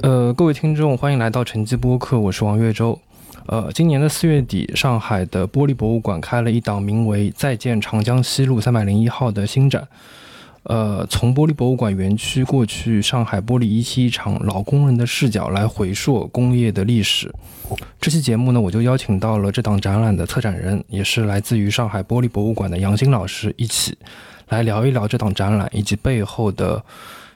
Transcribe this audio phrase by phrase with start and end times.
[0.00, 2.96] 呃，各位听众，欢迎来到晨记播客，我是王岳洲。
[3.46, 9.88] 呃，今年的四月底，上海的玻璃博物馆开了一档名为《再见长江西路三百零一号》的新展。
[10.62, 17.34] 呃，从玻璃博物馆园区过去上海玻璃一期一厂老工人的视角来回溯工业的历史。
[18.00, 23.98] 这期节目呢，我就邀请到了这档展览的策展人，也是来自于上海玻璃博物馆的杨新老师，一起
[24.50, 26.84] 来聊一聊这档展览以及背后的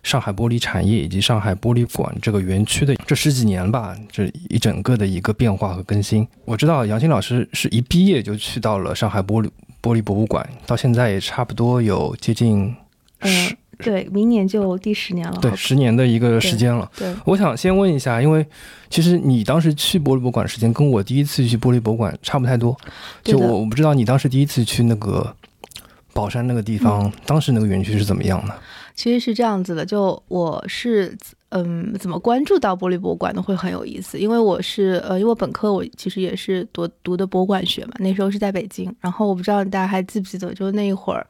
[0.02, 6.26] 上海玻璃产业以及上海玻璃馆这个园区的这十几年吧，这一整个的一个变化和更新。
[6.44, 9.48] 我知道杨新老师是一毕业就去到了上海玻璃
[9.80, 12.74] 玻璃博物馆，到现在也差不多有接近。
[13.20, 15.38] 嗯，对，明年就第十年了。
[15.40, 16.90] 对，十年的一个时间了。
[16.96, 18.44] 对，我想先问一下，因为
[18.90, 22.76] 其实你当时去玻璃博物馆时间跟我第一次去玻璃博物馆差不太多。
[23.22, 25.32] 就我我不知道你当时第一次去那个
[26.12, 28.54] 宝山那个地方，当时那个园区是怎么样的？
[28.94, 31.16] 其实是这样子的，就我是
[31.50, 41.26] 嗯，怎么关注到玻璃博物馆的会很有意思，因为我是呃，因为我本科我其实也是读读的博物馆学嘛，那时候是在北京，然后我不知道大家还记不记得，就那一会儿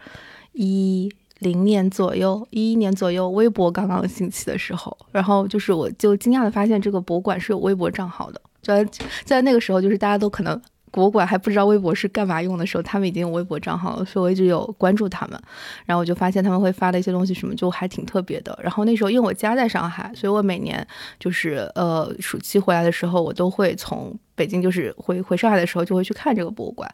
[0.52, 1.10] 一。
[1.38, 8.40] 零年左右，一一年左右，微博刚刚兴起的时候，然后就是我就惊讶的发现这个博物馆是有微博账号的。
[8.62, 8.88] 在
[9.24, 15.40] 在那个时候，就是大家都可能博物馆还不知道微博是干嘛用的时候，他们已经有微博账号了，所以我一直有关注他们。
[15.84, 18.56] 然后我就发现他们会发的一些东西，什么就还挺特别的。
[18.62, 20.86] 然后那时候因为我家在上海，所以我每年
[21.18, 26.88] 就是呃暑期回来的时候，我都会从北京就是回回上海的时候就会去看这个博物馆。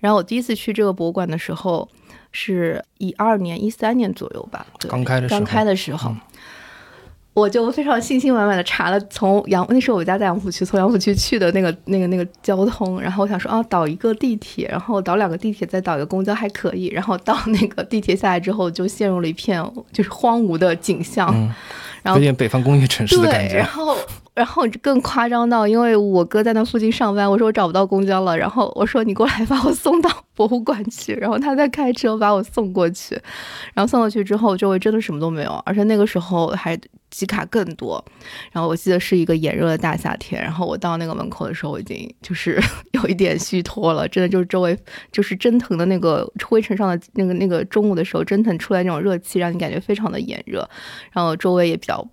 [0.00, 1.88] 然后我第一次去这个博物馆的时候。
[2.36, 6.12] 是一二年、一三年左右吧，刚开的刚开的时候，
[7.34, 19.60] 我就非常信心满满的查了从杨那时候我家在杨浦区，从杨浦区去的那个那个那个交通，然后我想说啊，倒一个地铁，然后倒两个地铁，再倒一个公交还可以，然后到 那个地铁下来之后，就陷入了一片
[19.92, 21.26] 就是荒芜的景象，
[22.02, 23.96] 然后有点北方工业城市的感觉，然后。
[24.34, 33.14] 然后更夸张到，因为我哥在那附近上班，我说我找不到公交了，然后我说你过来把我送到博物馆去，然后他在开车把我送过去，
[33.74, 36.76] 然后送过去之后，周围真的什么都没有，而且那个时候还
[37.10, 38.04] 集卡更多，
[38.50, 42.60] 然后我记得是一个炎热的大夏天，然后我到那个门口的时候，我已经就是
[42.90, 44.76] 有一点虚脱了，真的就是周围
[45.12, 50.68] 就是蒸腾的那个灰尘上的那个那个中午的时候蒸腾出来那种热气，让你感觉非常的炎热，
[51.12, 52.04] 然后周围也比较。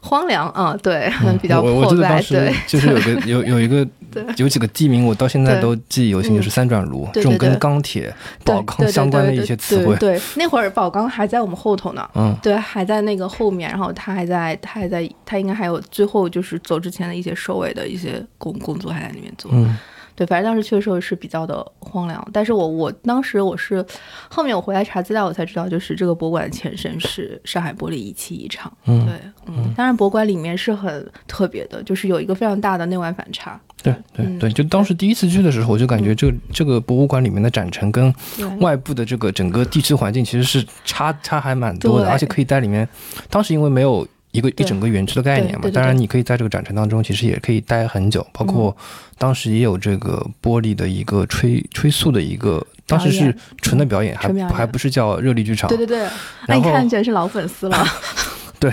[0.00, 2.22] 荒凉啊，对， 比较破败。
[2.22, 3.86] 对，就是有个有有一个
[4.36, 8.12] 有几个地名，我到现在都记忆犹新，就是三转炉这种跟钢铁、
[8.44, 9.94] 宝钢相关的一些词汇。
[9.96, 19.50] 对，那会儿宝钢还在我们后头呢，嗯，对，还在那个后面，然后他还在，他还在，他应该还有最后就是走之前的一些收尾的一些工工作还在里面做。
[19.54, 19.76] 嗯。
[20.20, 23.82] 对，反正当时去的时候是比较的荒凉，但是我我当时我是
[24.28, 28.70] 后面我回来查资料，我才知道，就是这个博物馆的前身是上海玻璃仪器一厂。
[28.84, 29.14] 嗯，对，
[29.46, 33.58] 嗯，当然博物馆里面是很特别的，就是有一个非常大的内外反差。
[33.82, 38.14] 对对对，就当时第一次去的时候，我就感觉这个这个博物馆里面的展陈跟
[38.60, 42.86] 外部的这个整个地质环境其实是差差还蛮多的，而且可以在里面，
[43.30, 44.06] 当时因为没有。
[44.32, 48.26] 一个一整个园区的概念嘛，当然你可以在这个展陈当中，其实也可以待很久。
[48.32, 48.76] 包括
[49.18, 55.68] 当时也有这个玻璃的一个吹吹塑的一个，当时是纯的表演，还还不是叫热力剧场。
[55.68, 56.08] 对对对，
[56.46, 57.86] 那你看起来是老粉丝了。
[58.60, 58.70] 对，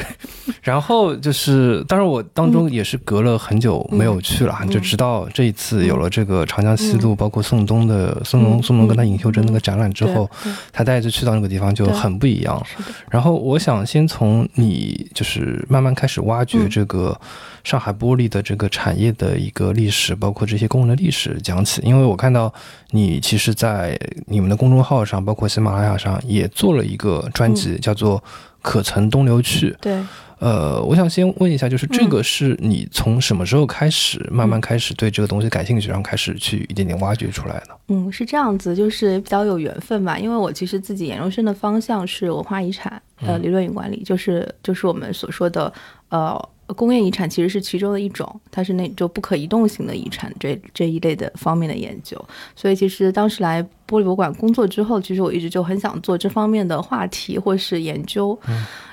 [0.62, 10.30] 然后就是，当然我当中也是隔了很久没有去了，就直到这一次有了这个长江西路，包括宋冬的宋冬宋冬跟他尹秀珍那个展览之后，
[10.74, 12.62] 他带着去到那个地方就很不一样。
[13.09, 17.18] 然后我想先从你就是慢慢开始挖掘这个
[17.64, 22.54] 上海玻璃的这个产业的一个历史，包括这些工人的历史讲起，因为我看到
[22.92, 28.22] 你其实，在你们的公众号上，包括喜马拉雅上也做了一个专辑，叫做。
[28.62, 29.75] 可曾东流去？
[29.81, 30.03] 对，
[30.40, 37.68] 呃，我想先问一下，就是这个是你从什么时候开始慢慢开始对这个东西感兴趣，然后开始去一点点挖掘出来的？
[37.88, 40.18] 嗯，是这样子，就是比较有缘分吧。
[40.18, 45.72] 因为我其实自己研究生的方向是文化遗产，呃，理论与管理，就是就是我们所说的
[46.09, 46.50] 呃。
[46.76, 52.22] 工业遗产其实是其中的一种，它是那就不可移动型的遗产这这一类的方面的研究。
[52.56, 58.38] 所以其实当时来玻璃博物馆工作之后，其实我一直就很想做这方面的话题或是研究，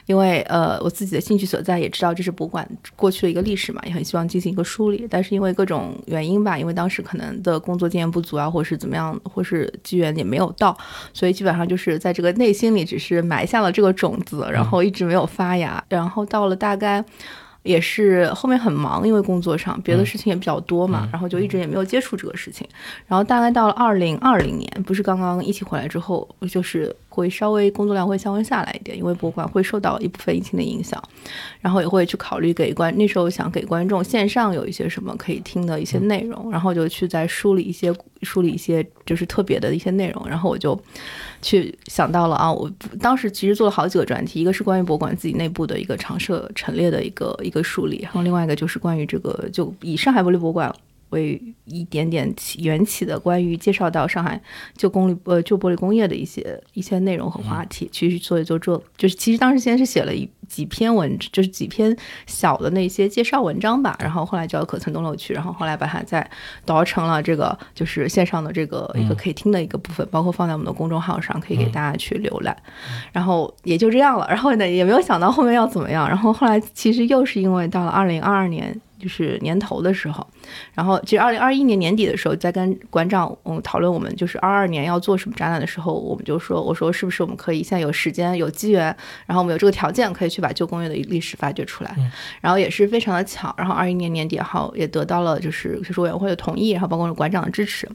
[0.06, 5.04] 因为呃我自己的兴趣所在，也知道这是博物馆过去的一个历史嘛，也很希望进行一个梳理。
[5.10, 10.76] 但是因为各种原因吧，因为当时可能的工作经验不足啊，或是怎么样，或是机缘也没有到，
[11.12, 15.84] 所以基本上就是在这个内心里只是埋下了这个种子，然后一直没有发芽。
[15.88, 17.04] 然后到了大概。
[17.64, 22.64] 也是后面很忙，因为工作上别的事情也比较多嘛，然后就一直也没有接触这个事情。
[23.08, 31.00] 然后大概到了二零二零年，不是刚刚一起回来之后，就是会稍微工作量会稍微下来一点，因为博物馆会受到一部分疫情的影响，
[31.60, 40.76] 然后也会去考虑给观那时候想给观众线上有一些什么可以听的一些内容，然后就去再梳理一些梳理一些就是特别的一些内容，然后我就
[41.40, 42.68] 去想到了啊，我
[43.00, 50.74] 当时其实做了好几个专题，一个是关于博物馆自己内部的一个常设陈列的一个一个梳理，然后另外一个就是关于这个就以上海玻璃博物馆。
[51.10, 54.40] 为一点点起缘起的关于介绍到上海
[54.76, 61.96] 旧工艺呃旧玻璃工业的一些一些内容和话题，去做一做做，就是其实当时先是写了一几篇文，就是几篇
[62.26, 66.28] 小的那些介绍文章吧，然后后来叫可村东楼去，然后后来把它再
[66.64, 72.56] 导成了这个就是线上的这个一个可以听的一个部分，包括放在我们的公众号上，可以给大家去浏览，
[73.12, 78.80] 然后也就这样了，然后呢也没有想到后面要怎么样，然后后来其实又是因为到了二零二二年。
[79.04, 80.26] 就是年头的时候，
[80.72, 88.84] 然后其实二零二一年年底的时候，在跟馆长嗯讨论我们就是二二年要做什么展览的时候，我们就说，我说是不是我们可以现在有时间有机缘，
[89.26, 91.94] 然后我们有这个条件，可以去把旧工业的历史发掘出来。
[92.40, 97.86] 然后也是非常的巧，然后二一年年底好也得到了就是学术委员会的同意，然后包括馆长的支持，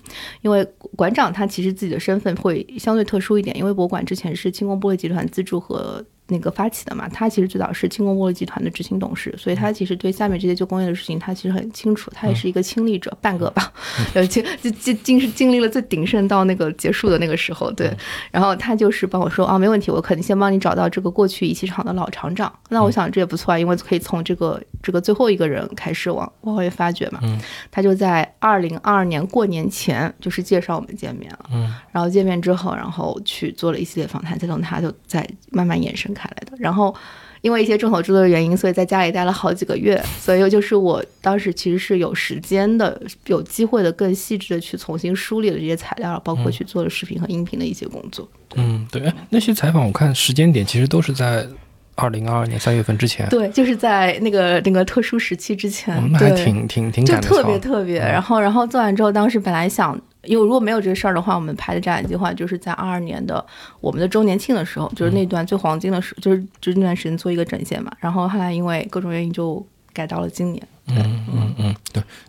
[0.41, 0.63] 因为
[0.95, 6.05] 馆长他其实自己的身份会相对特殊一点，因为博物馆之前是轻工玻璃集团资助和。
[6.29, 12.11] 那个发起的嘛，他其实最早是轻工玻璃集团的执行董事，所以他其实对下面这些旧工业的事情，他其实很清楚。
[12.13, 13.71] 他也是一个亲历者，半个吧，
[14.13, 17.91] 呃，经经经经是经历了最鼎盛到那个结束的那个时候，对。
[18.31, 22.53] 然后他就是帮我说啊，没问题，我肯定先帮你找到这个过去仪器厂的老厂长。
[22.69, 27.19] 那我想这也不错啊，因为可以从这个这个最后一个人开始往往回发掘嘛。
[27.23, 27.39] 嗯。
[27.71, 31.49] 他就在二零二二年过年前，就是介绍我们见面了。
[31.53, 31.73] 嗯。
[31.91, 36.13] 然后见面之后，然后去做了一系列访谈，再从他就再慢慢延伸。
[36.19, 36.93] 开来的，然后
[37.41, 48.27] 因为一些众所周知的原因，所以在家里待了好几个月， 所以就是我当时其实是有时间的、有机会的，更细致的去重新梳理了这些材料，包括去做了视频和音频的一些工作。
[48.55, 51.47] 嗯，对，那些采访我看时间点其实都是在
[51.95, 57.99] 二零二二年三月份之前，对，就是在那个那个特殊时期之前，那还挺挺挺就特别特别。
[57.99, 59.99] 然后然后做完之后，当时本来想。
[60.23, 63.43] 因为如果没有这个事儿的话，我们拍的展览计划就是在二二年的
[63.79, 67.91] 我们的周年庆的时候，就是那段最黄金的时，就是就是那段时间做一个展现嘛。
[67.99, 70.67] 然后后来因为各种原因就改到了今年。
[70.95, 71.75] 嗯嗯嗯，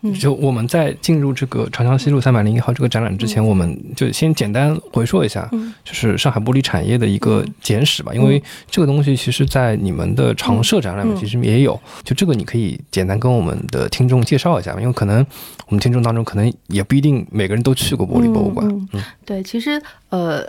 [0.03, 5.49] 对，就我们在进入这个长江西路三百零一号这个展览之前，我们就先简单回溯一下，
[5.85, 8.13] 就是上海玻璃产业的一个简史吧。
[8.15, 15.25] 因为这个东西其实，在你们的常设展览里面其实也有，就这个你可以简单跟我们的听众介绍一下，因为可能
[15.67, 18.67] 我们听众当中可能也不一定每个人都去过玻璃博物馆。
[18.93, 20.47] 嗯，对，其实呃。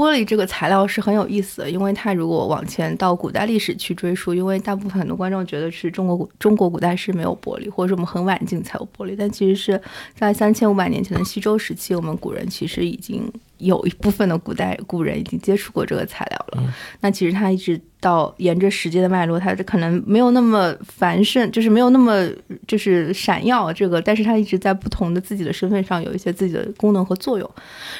[0.00, 9.78] 玻璃这个材料是很有意思的，因为它如果往前到古代历史去追溯，因为大部分很多观众觉得是中国古中国古代是没有玻璃，或者是我们很晚近才有玻璃，但其实是
[10.14, 13.30] 在三千五百年前的西周时期，我们古人其实已经。
[13.60, 22.26] 有一部分的古代古人已经接触过这个材料了，那其实它一直到沿着时间的脉络，它可能没有那么繁盛，就是没有那么
[22.66, 27.50] 就是闪耀这个，但是它一直在不同的自己的身份上有一些自己的功能和作用。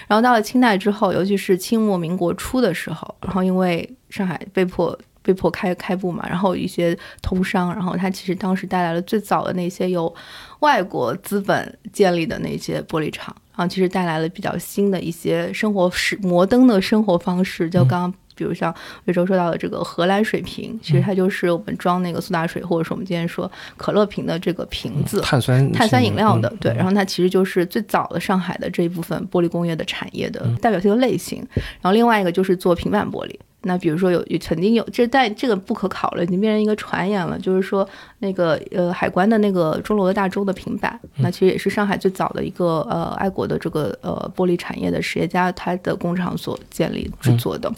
[0.09, 10.13] 然后到了清代之后，尤其是清末民国初的时候，然后因为上海被迫被迫开开埠嘛，然后一些通商，然后它其实当时带来了最早的那些由
[10.61, 13.37] 外国资本建立的那些玻璃厂。
[13.61, 18.75] 啊，其实带来了比较新的一些生活是摩登的生活方式，就刚刚比如像
[19.05, 26.73] 魏洲说到的这个荷兰水瓶，其实它就是我们装那个苏打水，或者是我们今天说可乐瓶的这个瓶子，碳酸碳酸饮料的，对。
[26.73, 31.46] 然后它其实就是最早的上海的这一部分玻璃工业的产业的代表性的类型。
[31.55, 33.39] 然后另外一个就是做平板玻璃。
[33.62, 37.38] 那比如说有曾经有这但这个不可考了，已经变成一个传言了。
[37.38, 37.86] 就是说
[38.20, 47.70] 那个呃海关的那个钟楼的大钟的平板，那其实也是上海最早的一个呃爱国的这个呃玻璃产业的实业家他的工厂所建立制作的。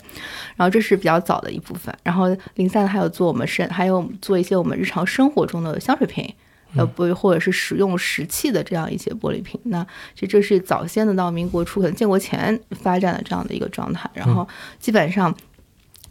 [0.55, 1.93] 然后这是比较早的一部分。
[2.05, 6.33] 然后零散的还有做我们生还有做一些我们日常生活中的香水瓶，
[6.77, 9.61] 呃不或者是使用石器的这样一些玻璃瓶。
[9.65, 9.85] 那
[10.15, 14.09] 其实这是早先的到民国初可能建国前发展的这样的一个状态。
[14.15, 14.47] 然后
[14.79, 15.35] 基本上。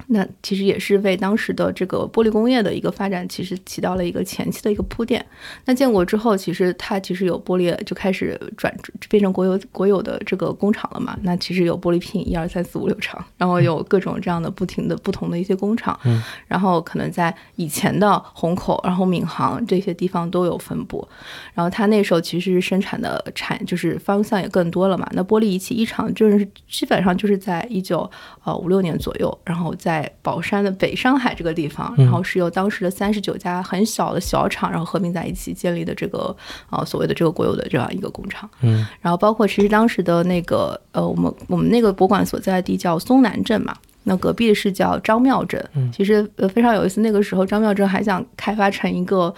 [0.07, 5.25] 那其实也是为当时的这个玻璃工业的一个发展，其实起到了一个前期的一个铺垫。
[5.65, 8.73] 那建国之后，其实它其实有玻璃就开始转
[9.09, 11.17] 变成国有国有的这个工厂了嘛？
[11.23, 15.99] 那其实有玻璃品一二三四五六厂，然后有各种这样的不停的不同的一些工厂。
[16.03, 21.07] 嗯，然后可能在以前的虹口，然后闵行这些地方都有分布。
[21.53, 25.09] 然后它那时候其实是生产的产就是方向也更多了嘛。
[25.13, 28.09] 那玻璃仪器一厂就是基本上就是在一九
[28.43, 36.33] 呃五六年左右，然后在在宝山的北上海这个地方，然后是由当时的三十九家很小的小厂，然后合并在一起建立的这个
[36.69, 38.49] 呃所谓的这个国有的这样一个工厂。
[38.61, 43.75] 嗯，然后包括其实当时的那个呃，我们我们那个博物馆所在地叫松南镇嘛。
[44.03, 47.01] 那隔壁是叫张庙镇，其实呃非常有意思。
[47.01, 49.31] 那个时候张庙镇还想开发成一个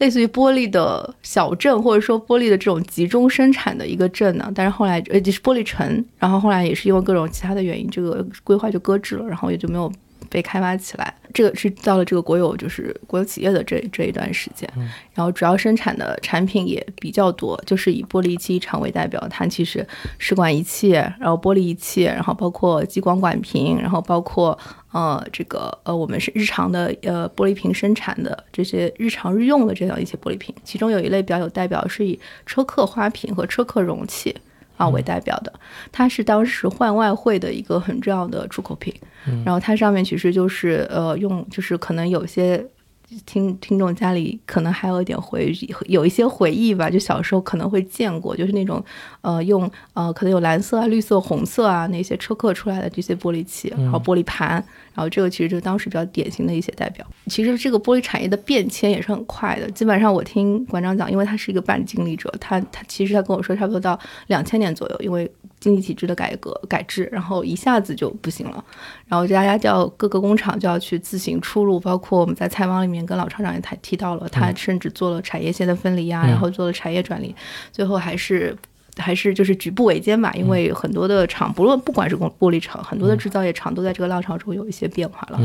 [0.00, 4.50] 类似于玻璃的小镇，或者说玻璃的这种集中生产的一个镇呢。
[4.52, 9.90] 但是后来呃就是玻璃城，然后后来也是因为各种其他的原因，这个规划就搁置了，然后也就没有。
[10.28, 14.70] 被开发起来，这个是到了这个国有，就是国有企业的这这一段时间，
[15.12, 19.84] 然后主要生产的产品也比较多，就是以玻璃器厂为代表，它其实
[20.18, 24.56] 试管仪器，然后玻璃仪器，然后包括激光管瓶，然后包括
[24.92, 34.34] 呃这个呃我们是日常的呃玻璃瓶生产的这些日常日用的这样一些玻璃瓶，其中有一类比较有代表，是以车客花瓶和车客容器。
[34.76, 35.52] 啊，为代表的，
[35.92, 38.94] 它是当时换外汇的一个很重要的出口品，
[39.44, 42.66] 然后它上面其实就是呃用，就是可能有些。
[43.26, 45.52] 听听众家里可能还有一点回
[45.86, 48.82] 有一些回忆吧，就小时候可能会见过，就是那种
[49.20, 54.50] 呃用呃可能有蓝色啊、绿色、红色啊那些车刻出来的这些玻璃器，然后玻璃盘，
[54.94, 57.06] 然后这个其实就当时比较典型的一些代表。
[57.26, 63.98] 其实这个玻璃产业的变迁也是很快的，基本上我听馆长讲，因为他是一个半经历者，他他其实他跟我说差不多到
[64.28, 65.30] 两千年左右，因为。
[65.60, 68.64] 经济体制的改革改制，然后一下子就不行了，
[69.06, 77.34] 然后大家就要各个工厂就要去自行出路，包括我们在采访里面跟老厂长也谈提到了，他甚至做了产业线的分离啊，然后做了产业转移，
[77.70, 78.56] 最后还是
[79.00, 85.40] 还是就是举步维艰吧，因为很多的厂，不论不管是工玻璃厂，很多的制造业厂都在这个浪潮中有一些变化了。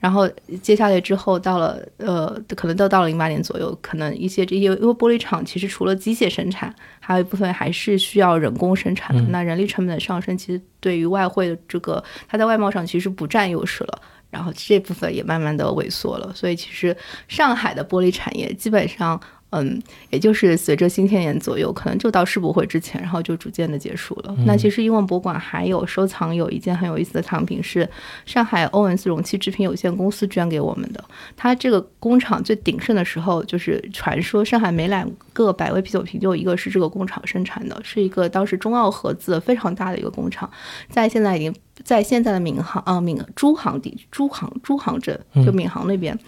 [0.00, 0.28] 然后
[0.62, 9.20] 接下来之后，到了呃，可能都到了零八年左右，可能一些这些因为玻璃厂其实除了机械生产，还有一部分还是需要人工生产的。
[9.30, 14.00] 那人力成本的上升，其实对于外汇的这个，它在外贸上其实不占优势了。
[14.30, 16.32] 然后这部分也慢慢的萎缩了。
[16.34, 19.20] 所以其实上海的玻璃产业基本上。
[19.50, 24.36] 嗯，也就是随着新千年左右，可能就到世博会之前，然后就逐渐的结束了。
[24.44, 27.88] 那其实英文博物馆还有收藏有一件很有意思的藏品，是
[28.26, 31.02] 上海欧文斯容器制品有限公司捐给我们的。
[31.34, 40.50] 它这个工厂最鼎盛的时候，就是传说上海每两个百威啤酒瓶就有一个是这个工厂生产的，是一个当时中澳合资非常大的一个工厂，
[40.90, 46.18] 在现在已经在现在的闵行啊闵珠杭地珠杭珠杭镇就闵行那边，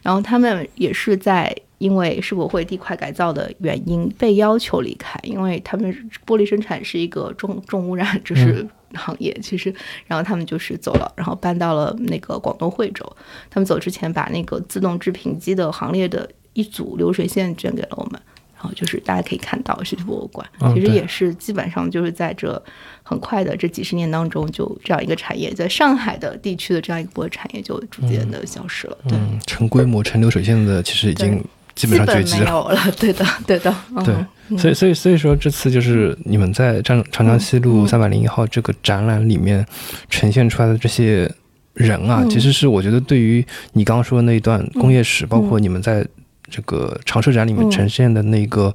[0.00, 1.54] 然后他们也是在。
[1.82, 5.92] 因为世博会地块改造的原因被要求离开，因为他们
[6.24, 9.74] 玻璃生产是一个重重污染就是行业，其实，
[10.06, 13.04] 然后他们就是走了，然后搬到了那个广东惠州。
[13.50, 18.20] 他们走之前把那个自动制品机的行列的一组流水线捐给了我们，
[18.54, 22.62] 然后就是大家可以看到世界博物馆，其实也是基本上就是在这
[23.02, 28.96] 很快的这几十年当中，就这样一个产业在上海的地区的这样一个玻璃产业就逐渐的消失了。
[29.08, 31.42] 对，成规模成流水线的其实已经。
[31.74, 33.74] 基本上绝迹了，对的， 对的，
[34.04, 39.64] 对，所以，所以，所以说，这次就是你们在长长江西路三百零一号这个展览里面
[40.10, 41.30] 呈现出来的这些
[41.74, 46.06] 人啊，其实是我觉得对于你刚刚说的那一段工业史，包括你们在
[46.50, 48.74] 这个长设展里面呈现的那个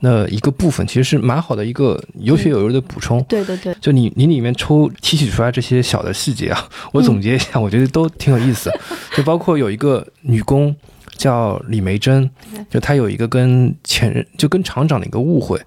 [0.00, 3.22] 那一个部分，其实是蛮好的一个有血有肉的补充。
[3.24, 8.72] 对对对，就你你里面抽提取出来这些小的细节啊，我总结一下，我觉得都挺有意思。
[9.14, 10.74] 就包括有一个女工。
[11.16, 12.28] 叫李梅珍，
[12.70, 15.60] 就他有一个跟前任，就跟厂长的一个误会，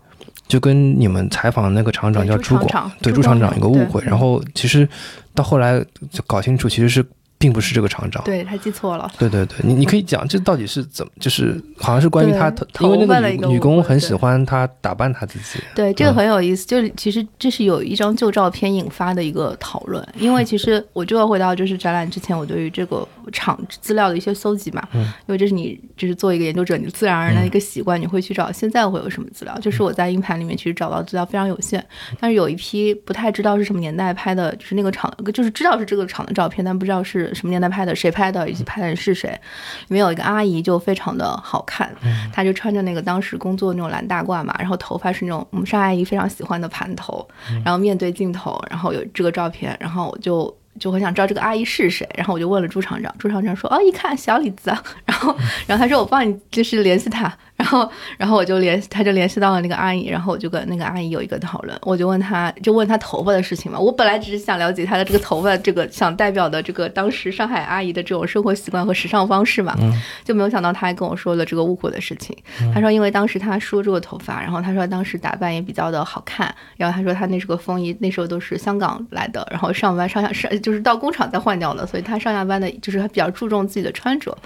[0.48, 4.88] 就跟你们采访的那个厂长叫朱广，对朱厂长一个误会，然后其实
[5.34, 5.80] 到后来
[6.12, 7.06] 就搞清楚，其实是。
[7.38, 9.12] 并不是这个厂长，对他记错了。
[9.20, 15.63] 对对对，你你可以讲这到底是怎么，就是好像是关于他，因为那个女女工很喜欢他打扮他自己。
[15.75, 20.06] 对，这个很有意思，就是其实这是有一张旧照片引发的一个讨论。
[20.18, 29.58] 因为其实我就要回到就是展览之前我对于这个厂资料的一些搜集嘛，因为这是你就是做一个研究者，你自然而然的一个习惯，你会去找现在会有什么资料。
[29.60, 31.84] 就是我在硬盘里面其实找到资料非常有限，
[32.20, 37.25] 但是有一批不太知道是什么年代拍的，就是那个厂，就是知道是这个厂的照片，但不知道是。
[37.34, 37.96] 什么年代拍的？
[37.96, 38.50] 谁拍的？
[38.50, 39.29] 以及拍的人是谁？
[39.29, 41.89] 里面有一个阿姨，就非常的好看。
[42.32, 47.27] 她就穿着那个当时工作那种蓝大褂嘛，然后头发是那种我们沙阿姨非常喜欢的盘头，
[47.63, 52.08] 然后面对镜头，然后有这个照片，然后我就就很想知道这个阿姨是谁。
[52.15, 54.70] 然后我就问了朱厂长，朱厂长说：“哦，一看小李子。”
[55.05, 63.79] 然后， 然后他说：“我帮你就是联系他。”然然后，然后我就联，他就联系到了那个阿姨，然后我就跟那个阿姨有一个讨论，我就问她，就问她头发的事情嘛。
[63.79, 69.75] 我本来只是想了解她的这个头发，这个想代表的这个当时上海阿姨的这种生活习惯和时尚方式嘛，
[70.24, 72.38] 就没有想到她还跟我说了这个误会的事情。
[72.71, 84.38] 她说，因为当时她梳这个头发，然后她说当时打扮也比较的好看，然后她说她那是个风衣，那时候都是香港来的，然后上班上下上就是到工厂再换掉的，所以她上下班的就是比较注重自己的穿着。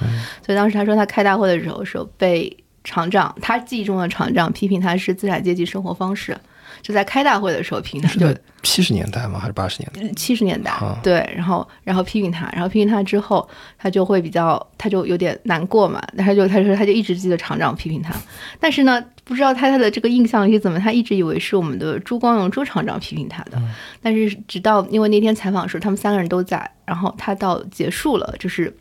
[0.45, 2.55] 所以当时她说她开大会的时候是被。
[2.83, 6.37] 厂长，他记忆中的厂长批评他是资产阶级生活方式，
[6.81, 8.07] 就在开大会的时候批评他。
[8.07, 9.39] 是在七十年代吗？
[9.39, 10.13] 还是八十年代？
[10.13, 10.71] 七十年代。
[11.03, 16.01] 对，然后然后批评他，然后批评他之后，他就会比较，他就有点难过嘛。
[16.17, 18.13] 他就他说他就一直记得厂长批评他，
[18.59, 23.61] 但是呢，不知道他他的这个印象是怎么，他一直以为是我们的朱光荣朱厂长批评他的。
[24.01, 28.73] 但是直到因为那天采访的时候，他们三个人都在，然后他到结束了，就是。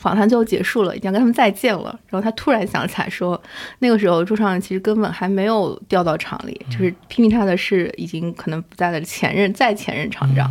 [0.00, 1.96] 访谈最后结束了，已经要跟他们再见了。
[2.08, 3.40] 然后他突然想起来说，
[3.80, 10.50] 那个时候朱厂长其实根本还没有调到厂里，就是批评他的是已经可能不在的前任、再前任厂长。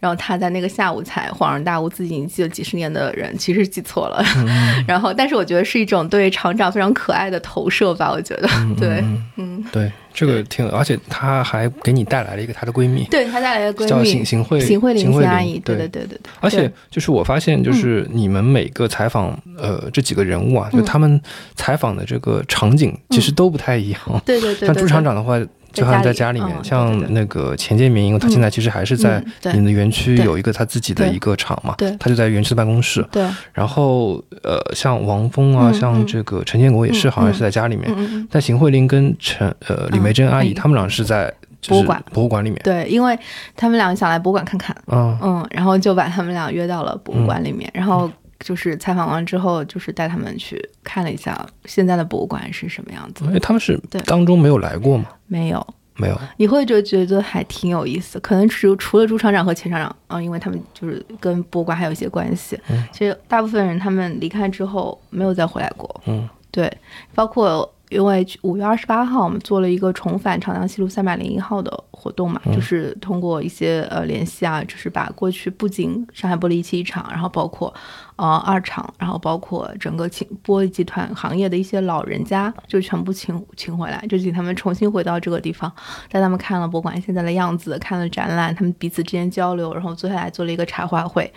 [0.00, 4.24] 然后他在那个下午才恍然大悟，自己已经记了几十年的人其实记错了。
[4.86, 8.10] 然后，但是我觉得是一种对厂长非常可爱的投射吧。
[8.12, 8.48] 我觉得，
[8.78, 9.04] 对，
[9.36, 9.90] 嗯，对。
[10.18, 16.20] 这个挺，而且她还给你带来了一个她的闺蜜，对她带来的闺蜜叫邢邢慧邢慧玲阿姨，对对对对对。
[16.40, 21.20] 而且就是我发现，就是你们每个采访呃这几个人物啊，就他们
[21.54, 24.00] 采访的这个场景其实都不太一样。
[24.24, 24.66] 对对对。
[24.66, 25.38] 像朱厂长的话。
[25.76, 33.06] 就好像在家里面，像那个钱建明，因为他现在其实还是在你们的园区有一个他自己的一个厂嘛，他就在园区的办公室。
[33.12, 33.28] 对。
[33.52, 38.26] 然后呃，像王峰啊，像这个陈建国也是，好像是在家里面。
[38.30, 41.32] 但邢慧玲跟陈呃李梅珍阿姨，他们俩是在
[41.68, 42.58] 博物馆博物馆里面。
[42.64, 43.18] 对，因为
[43.54, 44.74] 他们俩想来博物馆看看。
[44.86, 48.10] 嗯嗯，然后就把他们俩约到了博物馆里面，然后。
[48.40, 53.24] 就是采访完之后，就是带他们去看了一下现在的博物馆是什么样子。
[53.24, 55.06] 因为他们是当中没有来过吗？
[55.26, 55.66] 没有，
[55.96, 56.20] 没有。
[56.36, 58.20] 你会就觉得还挺有意思。
[58.20, 62.58] 可能除除了朱厂长和钱厂长啊，因为他们就是跟博物馆还有一些关系。
[62.92, 66.00] 其实大部分人他们离开之后没有再回来过。
[66.06, 66.70] 嗯，对，
[67.14, 67.70] 包括。
[67.88, 77.72] 因为五月二十八号，我们做了一个重返长江西路三百零一号的活动嘛，就是通过一些呃联系啊，就是把过去不仅上海玻璃一期一厂，然后包括
[78.16, 85.72] 呃二厂，然后包括整个请玻璃集团行业的一些老人家，就全部请请回来，就请他们重新回到这个地方，
[86.10, 91.32] 带他们看了博物馆现在的样子，看了展览，他们彼此之间交流，然后坐下来做了一个茶话会，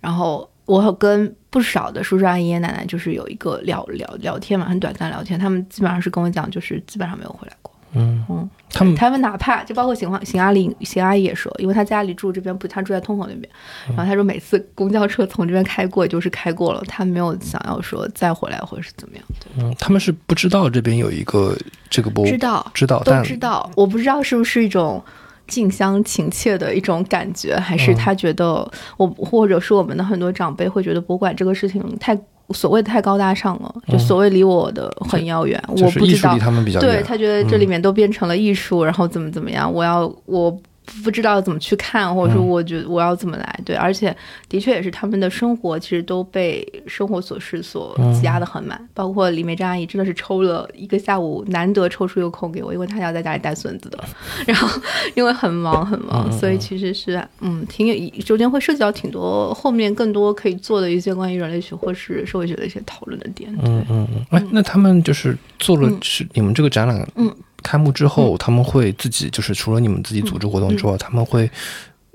[0.00, 0.48] 然后。
[0.66, 5.36] 我跟不少的叔叔阿姨、爷爷奶奶就是有一个聊聊聊天嘛，很短暂聊天。
[5.36, 7.69] 他们基本上是跟我讲，就是基本上没有回来过。
[7.92, 13.48] 嗯嗯，他们他们哪怕就包括邢华邢阿姨邢阿姨也说，因为他家里住这边不，他住在通河那边。
[13.88, 19.24] 然后他说，每次公交车从这边开过，就是开过了，他没有想要说再回来或者是怎么样。
[19.58, 21.56] 嗯，他们是不知道这边有一个
[21.88, 25.02] 这个博物知道知道都知道，我不知道是不是一种。
[25.46, 32.16] 近乡情怯的一种感觉，还是他觉得我，或者是我们的很多长辈会觉得博物馆这个事情太
[32.52, 36.38] 所谓的太高大上了，就所谓离我的很遥远，我不知道。
[36.80, 40.56] 对他觉得这里面都变成了艺术，然后怎么怎么样，我要我。
[41.04, 44.14] 不知道怎么去看，或者说我觉得我要怎么来对，而且
[44.48, 54.02] 的确也是他们的生活其实都被生活琐事所挤压的很满，包括李梅珍阿姨真的是抽了一个下午，难得抽出一个空给我，因为她要在家里带孙子的，
[54.46, 54.80] 然后
[55.14, 63.50] 因为很忙很忙，所以其实是嗯挺有中间会涉及到挺多后面更多可以做的一些关于人类学或是社会学的一些讨论的点。
[63.62, 67.34] 嗯嗯嗯，哎，那他们就是做了是你们这个展览，嗯。
[67.62, 71.50] 开幕之后，他们会自己就是除了你们自己组织活动之外，他们会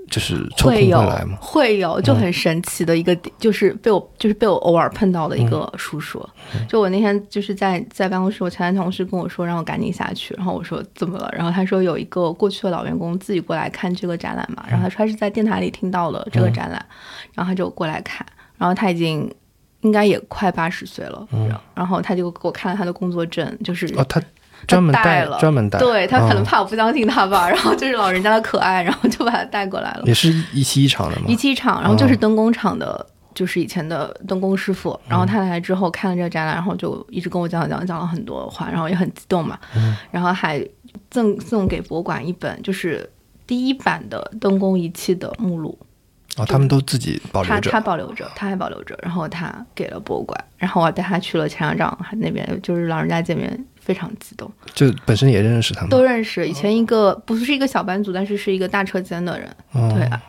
[0.10, 1.38] 就是抽空会来吗？
[1.42, 6.24] 会有，就很神奇的一个点，就是被我就是被我偶尔碰到的一个叔叔。
[6.70, 11.28] 就我那天就是在在办公室，我前台同事跟我说让我赶紧下去，然后我说怎么了？
[11.36, 16.86] 然后他说有一个过去的老员工自己过来看这个展览嘛，然后他说他是在电台里听到了这个展览，
[17.34, 18.24] 然后他就过来看，
[18.60, 19.34] 然后他已经
[19.82, 21.28] 应该也快八十岁了，
[21.74, 24.22] 然后他就给我看了他的工作证，就是哦他。
[24.68, 30.04] 专门带了，专门带，对他可能怕我不相信他吧，然后就是老人家的可爱，然后就把他带过来了。
[30.06, 31.26] 也是一期一场的吗？
[31.28, 35.00] 一期一场，然后就是灯工厂的，就是以前的灯工师傅。
[35.08, 39.60] 然后他来之后看了这个展览，然后就一直跟我讲讲讲了很多话，然后也很激动嘛。
[40.10, 40.66] 然后还
[41.12, 43.08] 赠送给博物馆一本，就是
[43.46, 45.78] 第一版的灯工仪器的目录。
[46.38, 53.66] 哦，他们都自己保留着，他保留着，他还保留着，然后他给了博物馆，然后我带他去了钱厂长那边，就是老人家见面。
[53.86, 56.46] 非常激动，就本身也认识他们，都认识。
[56.48, 59.56] 以前一个不是一个小班组，但是是一个大车间的人，
[59.94, 60.04] 对。
[60.06, 60.22] 啊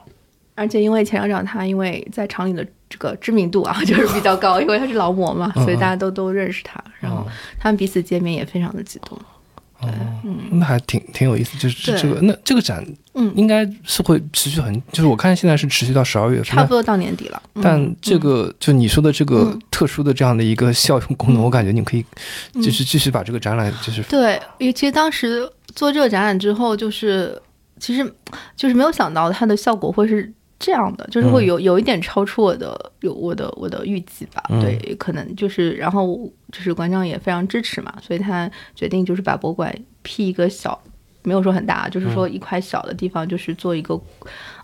[0.58, 6.82] 而且因为钱厂长他因为在厂里的这个知名度啊， 就是比较高，因为他是劳模嘛，所以大家都都认识他。
[6.98, 7.26] 然后
[7.58, 9.18] 他们彼此见面也非常的激动。
[9.18, 9.24] 哦，
[10.50, 12.84] 那还挺挺有意思，就是这个那这个展，
[13.14, 17.42] 嗯，应该是会持续很，就是我看现在是持续到十二月份，差不多到年底了。
[17.62, 22.04] 但这个就你说的这个特殊的这样的一个效用功能，我感觉你可以
[22.54, 27.40] 就是继续把这个展览就是对，因为其实当时做这个展览之后，就是
[27.78, 28.14] 其实
[28.56, 30.32] 就是没有想到它的效果会是。
[30.58, 40.80] 这样的就是会有有一点超出我的有我的我的预计吧，对，可能就是然后就是馆长也非常支持嘛，所以他决定就是把博物馆辟一个小，
[41.22, 44.00] 没有说很大，就是说一块小的地方，就是做一个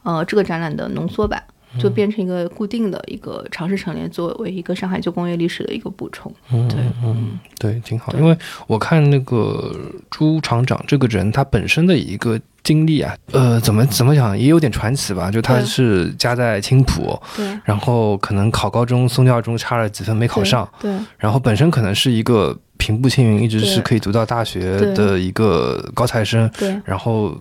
[0.02, 1.42] 呃这个展览的浓缩版。
[1.78, 6.32] 就变成一个固定的一个尝试陈列，作为一个上海旧工业历史的一个补充。
[6.50, 8.12] 嗯对，嗯，对，挺好。
[8.14, 9.74] 因为我看那个
[10.10, 15.30] 朱厂长这个人，他本身的一个经历啊，呃，怎么怎么讲，也有点传奇吧。
[15.30, 27.36] 就他是家在青浦，对，然后可能考高中，松教中差了几分没考上，对，然后本身可能是一个平步青云，一直是可以读到大学的一个高材生，对，然后。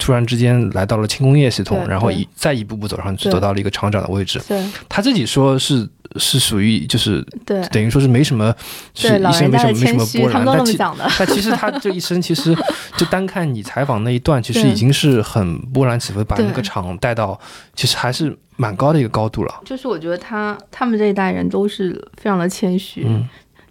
[0.00, 4.40] 突然之间来到了轻工业系统，然后一再一步步走上去，走到了一个厂长的位置。
[4.48, 8.52] 对，他自己说是是属于就是对，等于说是没什么，
[8.94, 10.44] 是一生没什么没什么波澜。
[10.44, 10.76] 但其
[11.18, 12.56] 但其实他这一生其实
[12.96, 17.38] 就单看你采访那一段，其实已经是很波澜起伏，把那个厂带到
[17.76, 19.54] 其实还是蛮高的一个高度了。
[19.64, 23.06] 就是我觉得他他们这一代人都是非常的谦虚。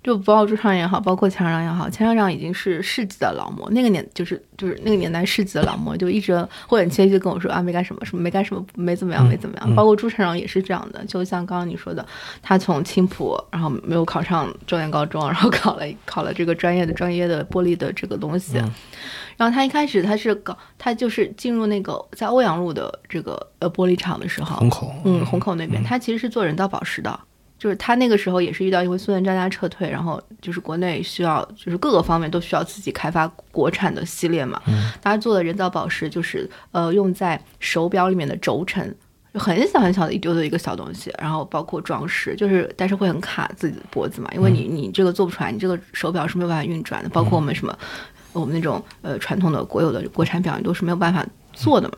[0.01, 9.75] 就包括朱厂长也好，包括钱厂长也好，钱厂长已经是世纪的劳模，那个年就是就是那个年代世纪的劳模，就一直会很谦虚跟我说啊，没干什么什么，没干什么，没怎么样，没怎么样。
[9.75, 12.05] 包括朱厂长也是这样的，就像刚刚你说的，
[12.41, 18.57] 他从青浦，然后没有考上重点高中，然后考了考了这个专业的专业的玻璃的这个东西，
[19.35, 27.19] 然后他一开始他是搞，他就是进入那个在欧阳路的这个呃玻璃厂的时候，虹口，嗯，虹口那边，他其实是做人造宝石的。
[27.59, 34.61] 就是他那个时候也是遇到，因为苏联专家撤退，然后就是国内需要，就是各个方面都需要自己开发国产的系列嘛。
[34.65, 34.89] 嗯。
[35.01, 38.95] 他做的人造宝石就是呃用在手表里面的轴承，
[39.33, 47.09] 很小很小的一丢丢一个小东西，然后包括装饰，就是但是会很卡自己的脖子嘛，因为你你这个做不出来，你这个手表是没有办法运转的。
[47.09, 47.77] 包括我们什么
[48.31, 51.95] 我们那种呃传统的国有的国产表，你都是没有办法做的嘛。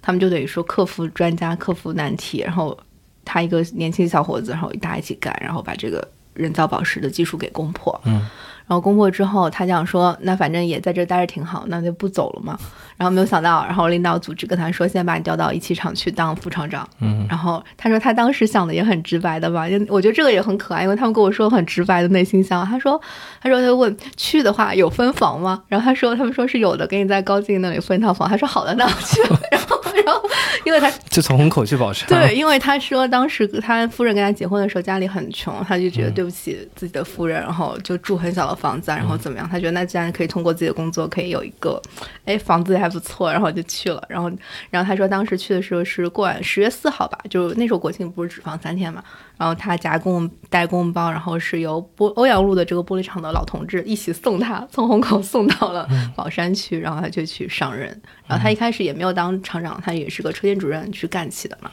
[0.00, 2.74] 他们就等于说克服专家克服难题，然后。
[3.24, 8.00] 他一个年轻小伙子，然后大家一起干，然后把这个人造宝石的技术给攻破。
[8.04, 8.26] 嗯。
[8.64, 12.56] 然后攻破之后，他想说：“那反正也在这待着挺好，那就不走了嘛。”
[12.96, 22.98] 然后没有想到，然后领导组织跟他说：“先把你调到一汽厂去当副厂长。”嗯，然后他说他当时想的也很直白的吧，就我觉得这个也很可爱，因为他们跟我说很直白的内心想，他说
[23.42, 28.28] ：“他说他问去的话有分房吗？”然后他说他们说是有的，给你在高进那里分一套房。
[28.28, 29.20] 他说好的，那我去。
[29.50, 30.22] 然后然后
[30.64, 32.08] 因为他 就从虹口去宝山。
[32.08, 39.48] 对，因为他说当时他夫人跟他结婚的时候家里很穷，他就觉得对不起自己的夫人，然后就住很小的房子，然后怎么样？
[39.48, 41.80] 他觉得那既然可以通过自己的工作可以有一个，
[42.24, 44.02] 哎，房子也还不错，然后就去了。
[44.08, 44.30] 然后，
[44.70, 49.02] 然后他说当时去的时候是过完十月四号吧，就那时候国庆不是只放三天嘛。
[49.38, 57.88] 然后他夹公带公包，然后是由玻欧阳路的这个玻璃厂的老同志一起送他从虹口送到了宝山区，然后他就去上任。
[58.24, 61.70] 然后他一开始也没有当厂长，他也是个车间主任去干起的嘛。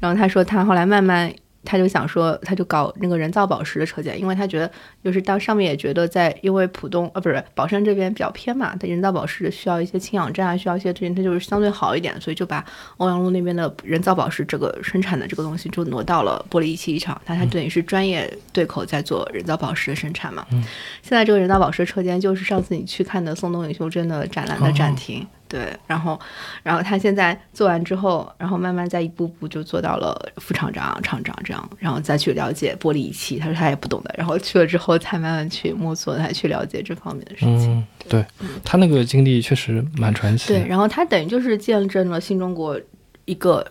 [0.00, 1.32] 然后他说他后来慢慢。
[1.68, 4.70] 他就想说，他就搞那个人造宝石的车间，因为他觉得
[5.02, 12.64] 就是到上面也觉得在，因为浦东呃不是宝山这边比较偏嘛，他人造宝石需要一些氢氧站啊，需要一些这些，他就是相对好一点，所以就把
[12.98, 20.46] 欧阳路那边的人造宝石这个生产的这个东西就挪到了玻璃仪器厂，他他等于是专业对口在做人造宝石的生产嘛。
[20.52, 20.62] 嗯，
[21.02, 25.26] 现在这个人造宝石车间就是上次你去看的宋冬野修真的展览的展厅。
[25.48, 26.18] 对，然后，
[26.62, 33.38] 然后他现在做完之后，然后慢慢再一步步就做到了副厂长、厂长这样，然后再去了解玻璃仪器。
[33.38, 37.78] 他说他也不懂的，然后去了之后才慢慢去摸索，才去了解这方面的事情。
[37.78, 38.24] 嗯，对
[38.64, 40.48] 他那个经历确实蛮传奇。
[40.48, 42.80] 对，然后他等于就是见证了新中国
[43.24, 43.64] 一个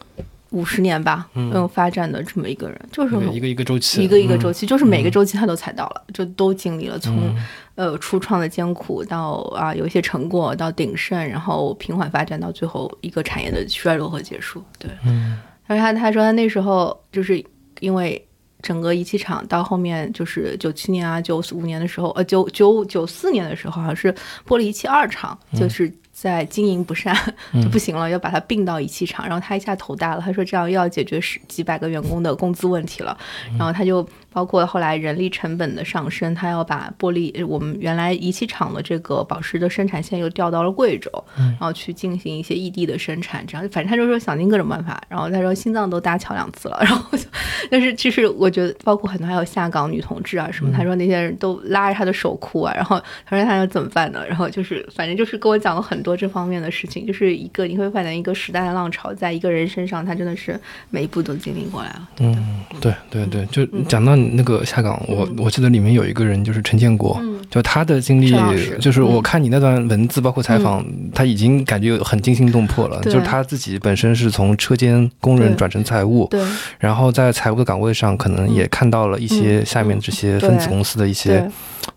[0.51, 7.35] 五十年吧，嗯，发展的这么一个人，就是一个一个周期，一个一个周期，就是每个周期他都踩到了，就都经历了从。
[7.75, 14.63] 呃，初创的艰苦到啊，有一些成果到鼎盛，然后平缓发展到最后一个产业的衰落和结束。
[14.79, 17.43] 对，嗯，而他他说他那时候就是
[17.81, 18.25] 因为
[18.61, 24.09] 整个仪器厂到后面就是九七年啊九五年的时候，呃九九九四年的时候好像是
[24.47, 27.13] 玻璃仪器二厂，就是在经营不善
[27.61, 33.15] 就不行了，要把它并到仪器厂，然后他一下头大了，他说这样又要解决十几百个员工的工资问题了，
[33.57, 47.25] 然后他就包括后来人力成本的上升，他要把玻璃我们原来仪器厂的这个宝石的生产线又调到了贵州，然后去进行一些异地的生产，这样反正他就说想尽各种办法，然后他说心脏都搭桥两次了，然后就
[47.71, 54.23] 但是其实我觉得包括很多还有下岗女同志啊什么，他说那些人都拉着他的手哭啊，然后他说他要怎么办呢？
[54.27, 56.05] 然后就是反正就是跟我讲了很。
[56.05, 60.59] 多这方面的事情，就是一个你会发现一个时代的浪潮，在一个人身上，他真的是
[60.91, 62.09] 每一步都经历过来了。
[62.19, 68.33] 嗯，对对对，就讲到那个下岗，我我记得里面有一个人就是陈建国，就他的经历，
[68.79, 73.01] 就是我看你那段文字，包括采访，他已经感觉很惊心动魄了。
[73.03, 76.41] 就是他自己本身是从车间工人转成财务，对，
[76.79, 81.49] 然后在财务的岗位上，可能也看到了一些下面这些分子公司的一些。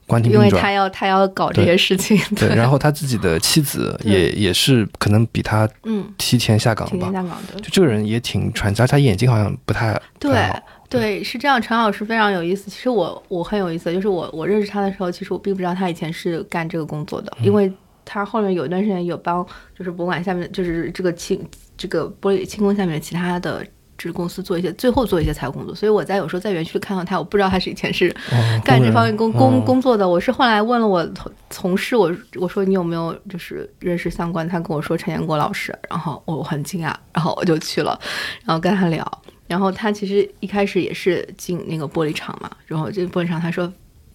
[0.07, 6.03] 关停因为他要他要搞这些事情，对，然后他自己的妻子也也是可能比他嗯。
[6.17, 7.13] 提前下岗吧，
[7.57, 10.33] 就这个人也挺传奇，他眼睛好像不太对
[10.89, 11.61] 对是这样。
[11.61, 17.73] 陈老师非常有意思，其实我我很有意思，就是我我认识他的时候，其实我并不知道他以前是干这个工作的，因为
[18.05, 19.47] 他后面有一段时间有帮
[19.79, 21.47] 就是博物馆下面就是这个清
[21.77, 23.65] 这个玻璃清宫下面其他的。
[24.01, 28.09] 是公司做一些，最后做一些财务工作，所以我在有时候在园区看到他，我不知道他是以前是
[28.65, 30.09] 干这方面工工工作的。
[30.09, 37.99] 我是后来问了我同同事，我我说你有没有就是认识相关，他跟我说陈建国老师，然后我很惊讶，然后我就去了，
[38.45, 43.73] 然后跟他聊，然后他其实一开始也是进那个玻璃厂嘛，然后这玻璃厂他说。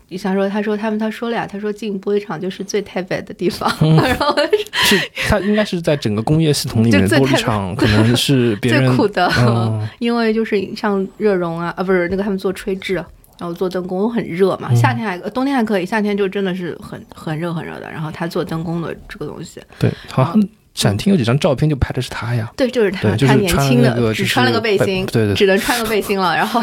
[0.09, 3.67] 你想说，他说他们他说了呀，他说进玻璃厂就是最太白的地方，
[3.97, 4.35] 然后
[4.83, 9.27] 是他应该是在整个工业系统里面，玻璃厂 可能是最苦的，
[9.97, 13.05] 因为就是像热熔啊，啊不是那个他们做吹制，然
[13.39, 20.35] 后做灯工很热嘛，夏天还冬天还可以，夏天就真的是很很热很热的，然后他做灯工的这个东西，对，好。
[20.73, 22.51] 展厅有几张照片，就拍的是他呀。
[22.57, 26.35] 对，就是他，他年轻的，只穿了个背心，对对，只能穿个背心了。
[26.35, 26.61] 然后，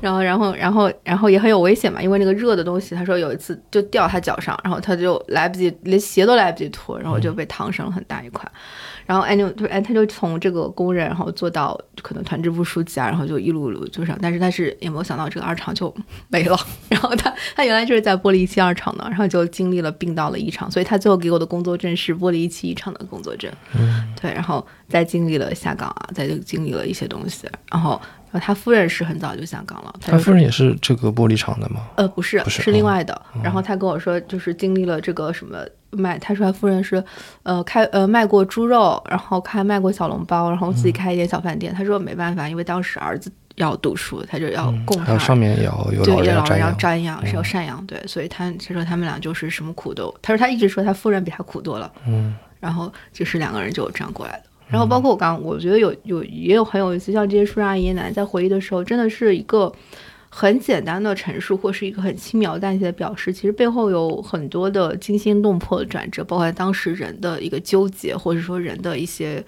[0.00, 8.48] 然后，然后，然后，然后也很有危险嘛，因为那个热的东西，他说有一次就掉他脚上，然后他就来不及，连鞋都来不及脱，然后就被烫伤了很大一块。
[9.06, 14.18] 然后，哎，就就哎，他就从这个工人，然后做到可能团支部书记啊，然后就一路路就上。
[14.20, 15.94] 但是，他是也没有想到这个二厂就
[16.28, 16.58] 没了。
[16.88, 23.50] 然后他他原来就是在玻璃一期二厂的，然后就经历了并到了一厂，所以他最后给我的工作证是玻璃一期一厂的工作证。
[23.74, 28.00] 嗯，对，然后再经历了下岗啊，再就经历了一些东西，然后。
[28.40, 29.94] 他夫人是很早就下岗了。
[30.00, 31.82] 他夫人也是这个玻璃厂的吗？
[31.96, 33.20] 呃，不是，不是，是另外的。
[33.42, 35.58] 然后他跟我说，就是经历了这个什么
[35.90, 37.02] 卖，他说他夫人是，
[37.42, 41.74] 呃，开呃卖过猪肉，然后开卖过小笼包，然后自己开一点小饭店。
[41.74, 45.18] 他说没办法，因为当时儿子要读书，他就要供他。
[45.18, 54.44] 上面也要有老人要瞻仰，是要赡养，对，所以他他说他们俩就是什么苦都，他说他一直说他夫人比他苦多了，嗯，然后就是两个人就这样过来的。
[54.72, 59.70] 然后包括我刚，我觉得有有也有很有意思，像这些叔叔阿姨奶奶在回忆的时候，真的是一个
[60.30, 69.44] 很简单的陈述，或是一个很轻描淡写的表示，其实背后有很多的惊心动魄的转折，包括当时人的一个纠结，或者说人的一些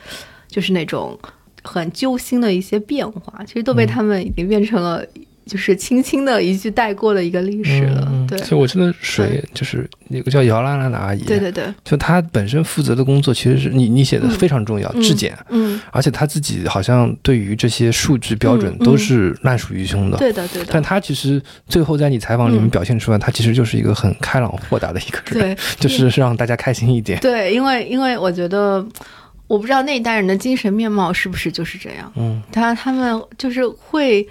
[0.46, 1.18] 就是那种
[1.62, 5.02] 很揪心的一些变化，其实都被他们已经变成了。
[5.46, 8.38] 就是轻轻的一句带过的一个历史了，对。
[8.38, 20.70] 所以我记得水就是那个叫姚兰兰的阿姨，对对对，就她本身负责的工作其实是你你写的非常重要，质检，嗯，而且她自己好像对于这些数据标准都是烂熟于胸的，对的对的。
[20.72, 27.20] 但她其实最后在你采访里面表现出来，她其实就是一个很开朗豁达的一个人，对， 就是让大家开心一点。
[27.20, 28.85] 对，因为因为我觉得，
[29.46, 34.26] 我不知道那一代人的精神面貌是不是就是这样，嗯，他他们就是会。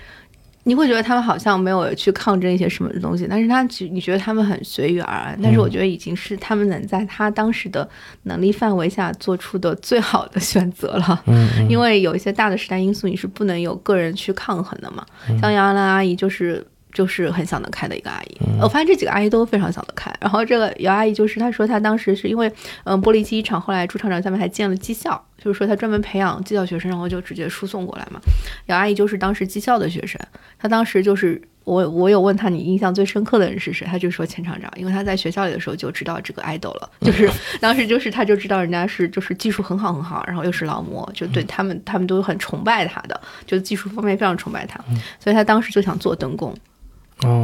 [0.64, 7.88] 你会觉得他们好像没有去抗争一些什么东西，但是他你觉得他们很随遇而安，但是我觉得已经是他们能在他当时的
[8.24, 11.24] 能力范围下做出的最好的选择了。
[11.28, 15.06] 嗯，因为有一些大的时代因素，你是不能有个人去抗衡的嘛。
[15.42, 16.66] 像杨澜阿姨就是。
[16.94, 20.14] 就是很想得开的一个阿姨，我发现这几个阿姨都非常想得开。
[20.22, 22.52] 然后这个姚阿姨就是她说她当时是因为，
[22.84, 28.20] 嗯，玻璃机厂后来朱厂长下面还建了技校，就是说她专门培养技校学生，然后就直接输送过来嘛。
[28.68, 30.22] 姚阿姨就是当时技校的学生，
[30.60, 37.28] 她当时就是我我有问她你印象最深刻的人是谁，她就说钱厂长，因为她在学校里的时候就知道这个爱豆了，就是
[37.60, 44.80] 当时就是她就知道人家是就是技术很好很好，然后又是劳模，就对他们他们都很崇拜他的，就技术方面非常崇拜他，
[45.20, 46.54] 所以她当时就想做灯工。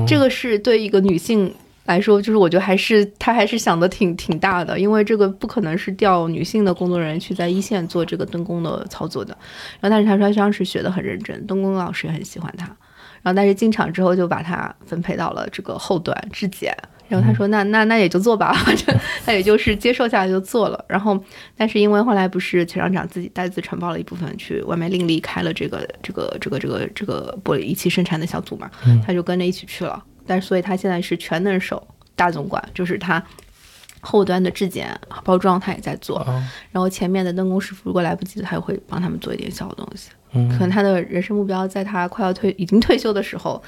[0.07, 1.53] 这个是对一个女性
[1.85, 9.35] 来说，就是我觉得还是她还是想的挺挺大的，因为这个不可能是调女性的工作人员去在一线做这个灯工的操作的。
[9.79, 12.65] 然后，但是她说她当时学的很认真，灯工老师也很喜欢她。
[13.21, 16.75] 然后，但是进场之后就把她分配到了这个后端质检，
[17.09, 18.95] 然后他说那那那也就做吧，反正
[19.25, 20.85] 他也就是接受下来就做了。
[20.87, 21.21] 然后
[21.57, 28.71] 但是因为后来不是钱厂长自己带资承包了一部分去外面另立开了这个这个这个这个这个玻璃仪器生产的小组嘛，
[29.05, 30.01] 他就跟着一起去了。
[30.25, 33.21] 但是所以他现在是全能手大总管，就是他。
[34.01, 36.25] 后端的质检、包装他也在做，
[36.71, 40.07] 然后前面的灯工师傅如果来不及，他也会帮他们做一点小的东西。
[40.31, 43.61] 嗯，可能他的人生目标在他快要退、已经退休的时候，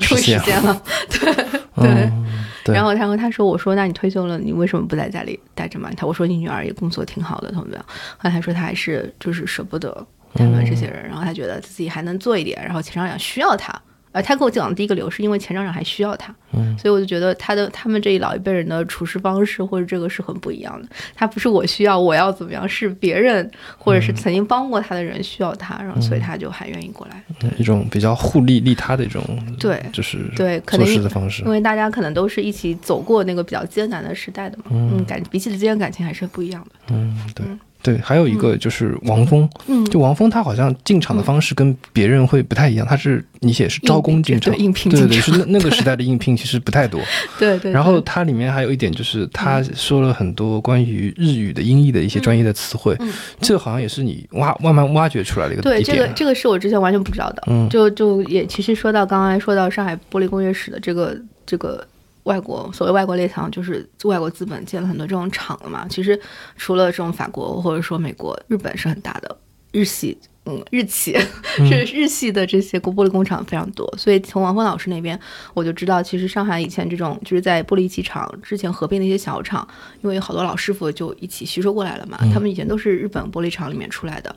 [0.00, 0.82] 终于实现了。
[1.08, 1.60] 对
[2.64, 2.74] 对。
[2.74, 7.84] 然后他和他说：“我说，那你退休了，你为什么不在家里待着嘛？”他我说：“你女儿也工作挺好的，怎么样？”
[8.16, 13.72] 后来他说：“他还是就是舍不得他们这些人，然后他觉得自己还能做一点，然后钱厂长需要他。”
[14.14, 20.88] 呃，他跟我讲的第一个理由是因为前厂长还需要他，嗯，所以我就觉得他的他们这一老一辈人的处事方式或者这个是很不一样的。
[21.16, 27.20] 他不是我需要我要怎么样，是别人或者是曾经帮过他的人需要他，然后所以他就还愿意过来。
[27.58, 29.20] 一种比较互利利他的一种，
[29.58, 31.42] 对，就是对做事的方式。
[31.42, 36.94] 因为大家可能都是一起走过那个比较艰难的时代的嘛，嗯，感彼此之间感情还是不一样的。
[36.94, 37.44] 嗯，对。
[37.84, 46.98] 对，还有一个就是王峰，嗯，就王峰他好像进场的方式跟别人会不太一样，他是你写是招工进场，应聘对对对，是那那个时代的应聘其实不太多，
[47.38, 47.70] 对对。
[47.70, 52.96] 然后它里面还有一点就是他说了很多关于日语的音译的一些专业的词汇，
[53.38, 61.86] 这个好像也是你挖慢慢挖掘出来的一个对，这个这个是我之前完全不知道的，嗯，就就也其实说到刚刚说到上海玻璃工业史的这个这个。
[62.24, 65.86] 外国所谓外国列强，就是外国资本建了很多这种厂了嘛。
[65.88, 66.18] 其实
[66.56, 69.36] 除了这种法国或者说美国、日本是很大的，
[69.72, 71.16] 日系 嗯日企
[71.56, 73.90] 是日系的这些玻璃工厂非常多。
[73.96, 75.18] 所以从王峰老师那边
[75.54, 79.66] 我就知道，其实上海以前这种就是在玻璃机厂之前合并的一些小厂，
[80.02, 82.18] 因为有好多老师傅就一起吸收过来了嘛。
[82.32, 84.34] 他们以前都是日本玻璃厂里面出来的，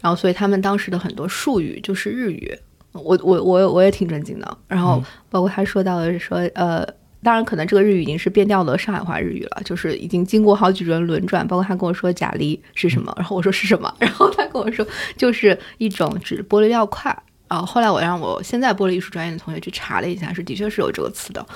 [0.00, 2.58] 然后所以他们当时的很多术语就是日语。
[2.92, 4.58] 我我我我也挺震惊的。
[4.68, 6.86] 然后包括他说到的说呃。
[7.22, 11.46] 当然，可能这个日语已经是变调的上海话日语了，就是已经经过好几轮轮转。
[11.46, 17.16] 包括他跟我说“假梨”是什么，然后我说是什么，然后他跟我说就是一种指玻璃料块。
[17.48, 21.46] 啊，后来我让我现在玻璃艺术专业的同学去查了一下，是的确是有这个词的。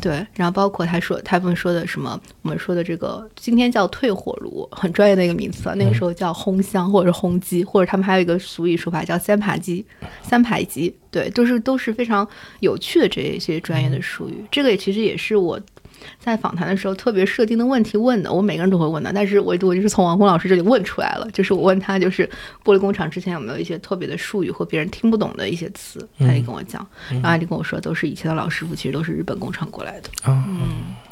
[0.00, 9.86] 对，然后包括他说他们说的什么，我们说的这个今天叫退火炉，很专业的一个名词，那个时候叫烘箱或者是烘机，或者他们还有一个俗语说法叫三排鸡，
[10.22, 12.28] 三排鸡，对，都是都是非常
[12.60, 14.44] 有趣的这一些专业的术语。
[14.50, 15.60] 这个也其实也是我。
[16.18, 22.28] 在访谈的时候，特别设定的问题问的，我每个人都会问的，但是我我就是从王峰老师这里问出来了，就是我问他，就是
[22.64, 30.10] 玻璃工厂之前有没有一些特别的术语或别人听不懂的一些词，他也跟我讲，然后他就跟我说，都是以前的老师傅，其实都是日本工厂过来的。
[30.26, 30.60] 嗯，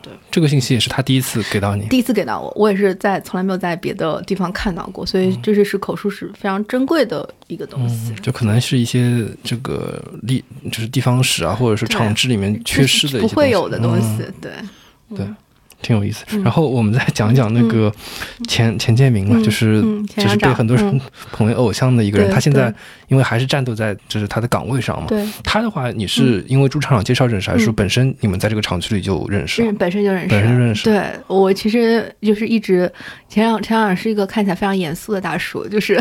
[0.03, 14.53] 对，这个信息也是他第一次给到你，第一次给到我，我也是在从来没有在别的地方看到过，所以这是是口述史非常珍贵的一个东西，就可能是一些这个历，就是地方史啊，或者是厂址里面缺失的不会有的东西，对。
[15.15, 15.27] 对，
[15.83, 16.25] 挺有意思。
[16.43, 17.93] 然后我们再讲一讲那个
[18.49, 19.83] 钱钱建明嘛，就是
[20.17, 21.01] 就是被很多人
[21.33, 22.31] 捧为偶像的一个人。
[22.31, 22.73] 他现在
[23.09, 25.07] 因为还是战斗在就是他的岗位上嘛。
[25.09, 25.27] 对。
[25.43, 29.63] 他的话，你是因为朱厂长介绍认识，还是说本身你们在这个厂区里就认识？
[29.73, 30.29] 本身就认识。
[30.29, 30.85] 本身就认识。
[30.85, 32.91] 对我其实就是一直
[33.29, 36.01] 钱长钱长是一个看起来非常严肃的大叔，就是，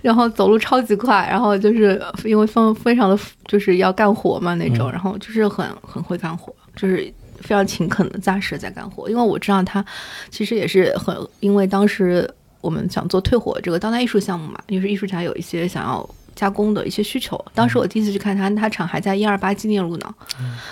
[0.00, 7.12] 然后走路超级快，然后就是因为非非常的就是要干活嘛那种，然后就是很很会干活，就是。
[7.40, 9.84] 非常勤恳的、扎实的在干活，因为我知道他
[10.30, 12.28] 其实也是很，因为当时
[12.60, 17.42] 我们想做退火这个当代艺术项目嘛，就是艺术家有一些想要加工的一些需求。
[17.54, 20.14] 当时我第一次去看他，他厂还在一二八纪念路呢。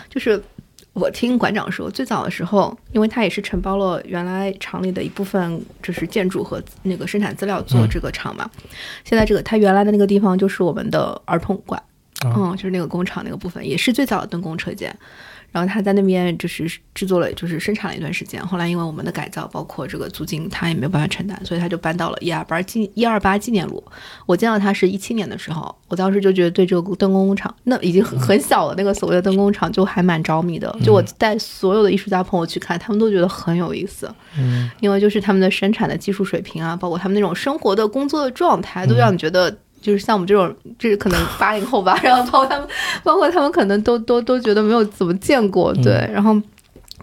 [0.08, 0.42] 就是
[0.92, 8.48] 我听馆长说，最早的时候，因为他也是承包了原来厂里的一部分，就是建筑和那个生产资料做这个厂嘛。
[9.04, 11.82] 现在这个他原来的那个地方就是我们的儿童馆，
[12.24, 14.94] 嗯，就是那个工厂那个部分，也是最早的灯工车间。
[15.50, 18.44] 然后他在那边就是制作了，就是生产了一段时间。
[18.46, 23.82] 后来因为我们的改造，包括这个租金，他也没有办法承担，所以他就搬到了一二八纪一二八纪念路。
[24.26, 30.74] 我见到他是一七年的时候，我当时就觉得对这个灯工厂，那已经很很小了，那个所谓的灯工厂就还蛮着迷的。
[30.84, 34.12] 就我带所有的艺术家朋友去看，他们都觉得很有意思。
[34.38, 39.58] 嗯，因为就是他们的生产的技术水平啊，包括他们那种生活的工作的状态，都让你觉得。
[39.80, 42.68] 就是像我们这种，就是可能八零后吧，然后包括他们，
[43.02, 45.94] 包括他们可能都都都觉得没有怎么见过，对。
[46.12, 46.36] 然后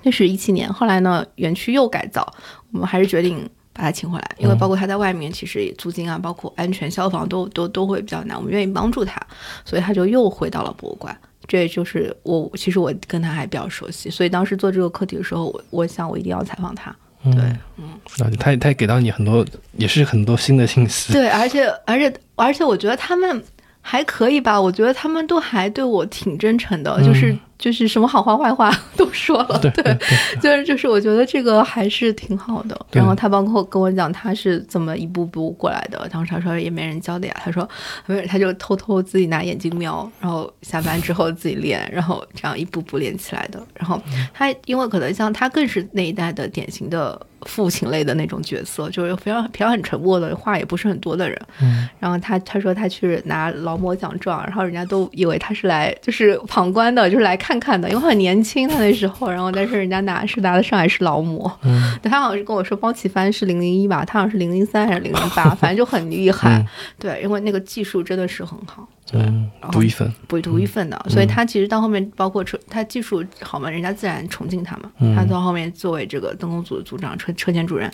[0.03, 2.25] 那是一七年，后来呢，园区又改造，
[2.71, 9.19] 我们还是决定把他请回来，因为包括他在外面，其实租金啊，包括安全、消防都都都会比较难，我们愿意帮助他，
[9.63, 11.15] 所以他就又回到了博物馆。
[11.47, 16.95] 这就是我，其实我跟他还比较熟悉，所以当时做这个课题的时候，我我想我一定要采访他。
[17.33, 17.43] 对，
[17.77, 19.45] 嗯，那他也他也给到你很多，
[19.77, 21.13] 也是很多新的信息。
[21.13, 23.43] 对，而且而且而且，我觉得他们
[23.81, 24.59] 还可以吧。
[24.59, 29.97] 我觉得他们都还对我挺真诚的，就是就是什么好话坏话 都说了，对对，
[30.41, 32.79] 就是就是我觉得这个还是挺好的。
[32.91, 37.67] 然后他包括跟我讲他是怎么一步步过来的，当时他说也没人教的呀，他说
[38.05, 43.65] 没有，他就偷偷自己拿眼睛瞄，然后下班之后自己练， 然后这样一步步练起来的。
[43.73, 44.01] 然后
[44.33, 51.39] 他因为可能像他更是那一代的典型的父亲类的那种角色，就是非常平常很沉默的，话也不是很多的人。
[51.61, 51.87] 嗯。
[51.99, 61.97] 然后他他说他去拿劳模奖状，然后人家都以为他是来就是旁观的，就是来看看的，因为很年轻他那时候，然后但是人家拿是拿的上海市劳模，嗯。
[62.01, 66.67] 对他好像是跟我说包启帆是零零一吧，他好像是零零三还是零零八，反正就很厉害，嗯。
[66.99, 74.91] 对，因为那个技术真的是很好，对，嗯，然后独一份，不独一份的，所以他其实到后面包括车，他技术好嘛，人家自然崇敬他嘛。
[74.99, 77.91] 嗯他到后面作为这个灯工组的组长、车车间主任，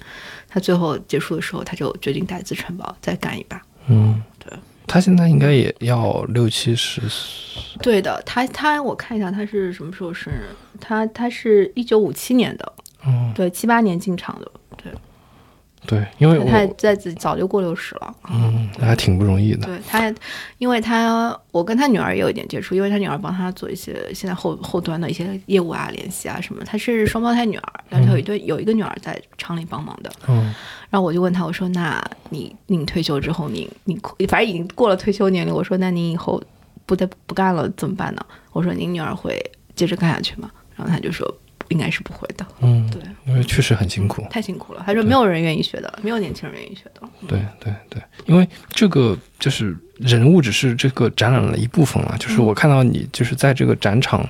[0.48, 3.62] 他最后结束的时候，他就决定带资承包再干一把。
[3.88, 4.58] 嗯，对。
[4.88, 10.50] 他现在应该也要六七十岁，对的，他他我看一下他是什么时候生日，
[10.82, 12.74] 他他是一九五七年的，
[13.06, 14.52] 嗯，对，七八年进厂的，
[15.92, 18.16] 对，因为他我在自己早就过六十了。
[18.32, 20.14] 嗯，那还挺不容易的，对他，
[20.58, 26.64] 因为他我跟他女儿也有一点接触，因为他女儿帮他做一些现在后后端的一些业务啊、联系啊什么。
[26.64, 30.10] 他是双胞胎女儿，然后有一对有一个女儿在厂里帮忙的。
[30.30, 30.54] 嗯
[30.90, 36.42] 然后我就问他，我说：“那你你退休之后，你你反正已经过了退休年龄，我说那你以后
[36.86, 38.26] 不得不干了怎么办呢？
[38.52, 39.42] 我说您女儿会
[39.74, 41.26] 接着干下去吗？”然后他就说
[41.72, 54.28] ：“应该是不会的，嗯，对，因为确实很辛苦，太辛苦了。”他说：“没有人愿意学的，没有年轻人愿意学的。”对对对，因为这个就是人物只是这个展览的一部分了，就是我看到你就是在这个展场，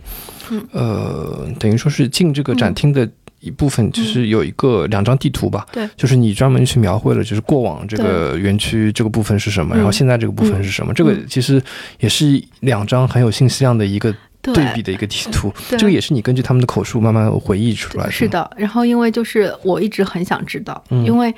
[0.51, 0.65] 嗯。
[0.71, 5.89] 呃，等于说是进这个展厅的一部分，就是有一个两张地图吧，对。
[5.97, 9.77] 就是你专门去描绘了，就是过往这个园区这个部分是什么，嗯。
[9.77, 11.61] 然后现在这个部分是什么，这个其实
[11.99, 21.33] 也是两张很有信息量的一个对对比的一个地图，这个也是你根据他们的口述慢慢回忆出来的，是的，然后因为就是我一直很想知道，嗯因为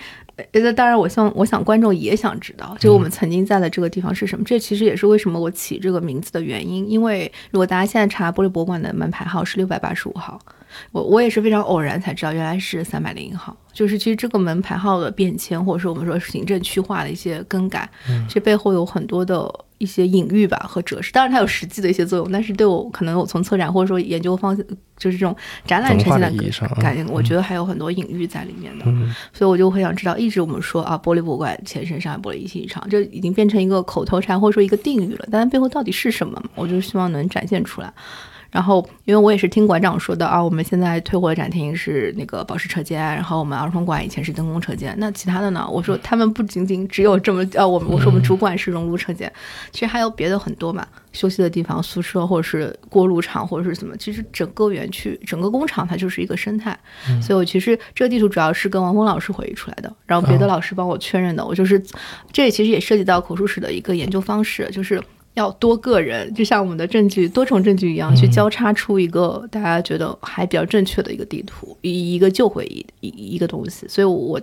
[0.52, 4.44] 呃，当然我希望我想观众也想知道，就我们曾经在的这个地方是什么。
[4.44, 6.90] 这其实也是为什么我起这个名字的原因。
[6.90, 10.40] 因为如果大家现在查玻璃博物馆的门牌号是六百八十五号，
[10.92, 13.56] 我我也是非常偶然才知道原来是三百零一号。
[13.74, 17.88] 就是其实这个门牌号的变迁，或者说我们说行政区划的一些更改，
[18.28, 19.48] 这背后有很多的
[19.84, 21.12] 一些隐喻吧和折射。
[21.12, 24.66] 当然它有实际的一些作用，但是对我可能我从策展或者说研究方向，
[24.98, 26.32] 就是这种展览呈现的
[26.82, 28.86] 感觉，我觉得还有很多隐喻在里面的。
[28.88, 36.42] 嗯所以我就会想知道，一直我们说啊，玻璃博物馆前身上海玻璃一体厂，这已经变成一个口头禅或者说一个定语了，但它背后到底是什么？
[36.56, 37.92] 我就希望能展现出来。
[38.54, 45.68] 然后，因为我也是听馆长说的啊，我们现在退货的展厅是那个宝石车间，然后我们儿童馆以前是灯工车间，那其他的呢？
[45.68, 49.32] 我说他们不仅仅只有这么呃， 我们我说我们主管是熔炉车间，
[49.72, 56.78] 其实还有别的很多嘛，休息的地方、宿舍或者是锅炉厂或者是什么，其实整个园区、整个工厂它就是一个生态。
[57.20, 61.44] 所以我其实这个地图主要是跟王峰老师回忆出来的，然后别的老师帮我确认的。
[61.44, 61.84] 我就是
[62.32, 65.02] 这其实也涉及到口述史的一个研究方式，就是。
[65.36, 73.88] 要多个人，就像我们的证据多重证据一样，去交叉出一个大家觉得还比较正确的一个地图，一一个旧回忆一一个东西。
[73.88, 74.40] 所以我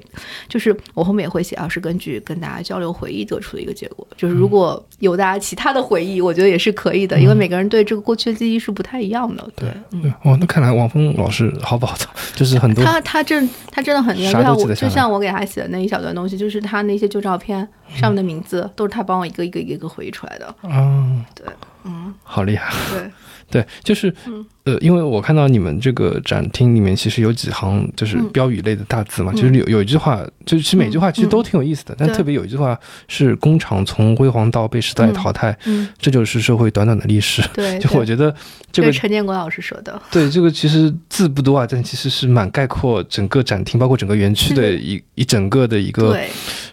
[0.49, 4.07] 就是我后面也会写，啊，是根据跟大家交流回忆得出的一个结果。
[4.16, 9.49] 就是如果有大家其他的回忆，我觉得也是可以的，因为每个人对这个过去的记忆是不太一样的。
[9.57, 10.03] 对，嗯。
[10.03, 20.55] 对，哦，那看来王峰老师好宝藏， 就是很多他他真他真的很厉害，就像我就像我给他写的那一小段东西，就是他那些旧照片上面的名字，都是他帮我一个一个一个回忆出来的。
[20.62, 21.47] 嗯，对，
[21.84, 22.72] 嗯，好厉害。
[22.91, 23.11] 对，
[23.51, 32.78] 对，就是嗯呃，因为我看到你们这个展厅里面其实有几行就是嗯标语类的大字嘛，其实有有一句话，就是其实每句话其实都挺有意思的，但特别有一句话
[33.09, 37.42] 是“工厂从辉煌到被时代淘汰，嗯，这就是社会短短的历史”。
[37.55, 38.34] 对，就我觉得
[38.70, 40.01] 这个陈建国老师说的。
[40.11, 46.16] 对这个其实字不多啊，但其实是蛮概括整个展厅，包括整个园区的是一一整个的一个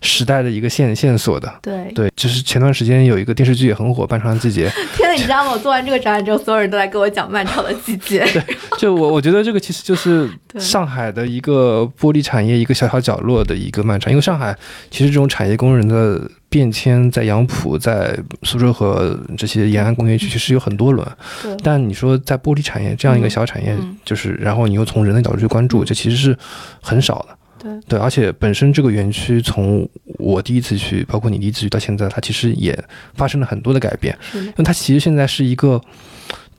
[0.02, 1.52] 时代的一个线线索的。
[1.62, 4.68] 对，对，就是前段时间有一个电视剧也很火，《半长的季节》，
[4.98, 5.52] 天呐，你知道吗？
[5.52, 8.26] 我做完这个展览之后，所有人都来跟我讲漫长的季节。
[8.34, 8.44] 对
[8.78, 14.56] 就我我觉得这个其实就是上海的一个玻璃产业一个小小角落的一个漫长，因为上海
[14.92, 21.08] 其实这种产业工人的变迁，在杨浦、在苏州河这些沿岸工业区其实有很多轮，
[21.42, 26.38] 对，但你说在玻璃产业这样一个小产业，嗯就是然后你又从人的角度去关注，这其实是
[26.82, 27.38] 很少的。
[27.60, 29.90] 对对，而且本身这个园区从
[30.20, 32.78] 我第一次去，包括你第一次去到现在，它其实也
[33.16, 34.16] 发生了很多的改变。
[34.36, 35.82] 因，为它其实现在是一个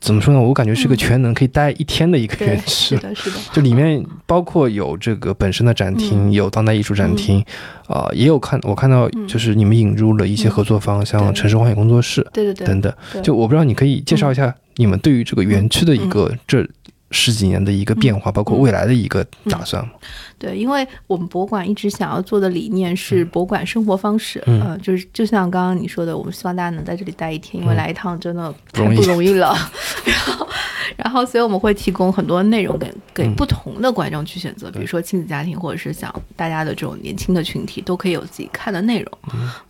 [0.00, 0.40] 怎么说呢？
[0.40, 0.96] 我感觉是个嗯。
[0.96, 2.96] 全能，可以待一天的一个对园，区。
[2.96, 6.32] 是的，是的，就里面包括有这个本身的展厅，嗯。
[6.32, 7.44] 有当代艺术展厅，
[7.86, 9.26] 啊、也有看我看到嗯。
[9.26, 12.92] 就是你们引入了一些合作方，像城市荒野工作室对对对，等等。
[13.22, 16.66] 就我不知道你可以介绍一下你们对于这个园区的一个这
[17.10, 19.90] 十几年的一个变化，包括未来的一个打算吗？
[20.38, 24.60] 对，因为我们博物馆一直想要做的理念是博物馆生活方式，嗯。
[24.62, 27.76] 呃，就是就像刚刚你说的，我们希望大家能在这里待一天，因为嗯。
[27.76, 29.56] 来一趟真的太不容易了。
[30.06, 30.48] 然后，
[30.96, 33.34] 然后，所以我们会提供很多内容给给嗯。
[33.34, 39.18] 不同的观众去选择，比如说亲子家庭，或者是想大家的这种年轻的群体，都可以有自己看的内容。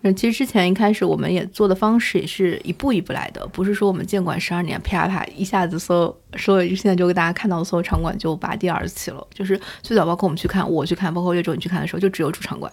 [0.02, 12.72] 嗯，其实之前一开始我们也做的方式也是一步一步来的，不是说我们建馆十二年啪啪一下子所有所有现在就给大家看到的所有场馆就拔地而起了，就是最早包括我们去看，我去看，包括岳州你去看的时候，就只有主场馆，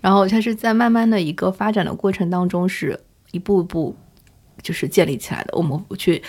[0.00, 3.00] 然后它是在慢慢的一个发展的过程当中，是
[3.30, 3.96] 一步一步。
[4.62, 6.20] 就是建立起来的，我们去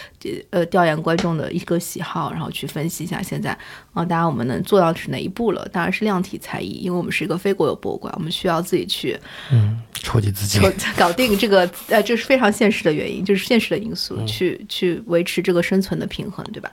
[0.52, 3.58] 呃调研观众的一个喜好，然后去分析一下现在
[3.94, 5.68] 啊，当然我们能做到是哪一步了？
[5.72, 9.18] 当然是量体裁衣，因为我们是一个非国有博物馆，我们需要自己去
[9.50, 10.62] 嗯，筹集资金
[10.98, 16.70] 搞，定这个，呃，这是非常现实的原因，就是现实的因素，嗯去去维持这个生存的平衡，对吧？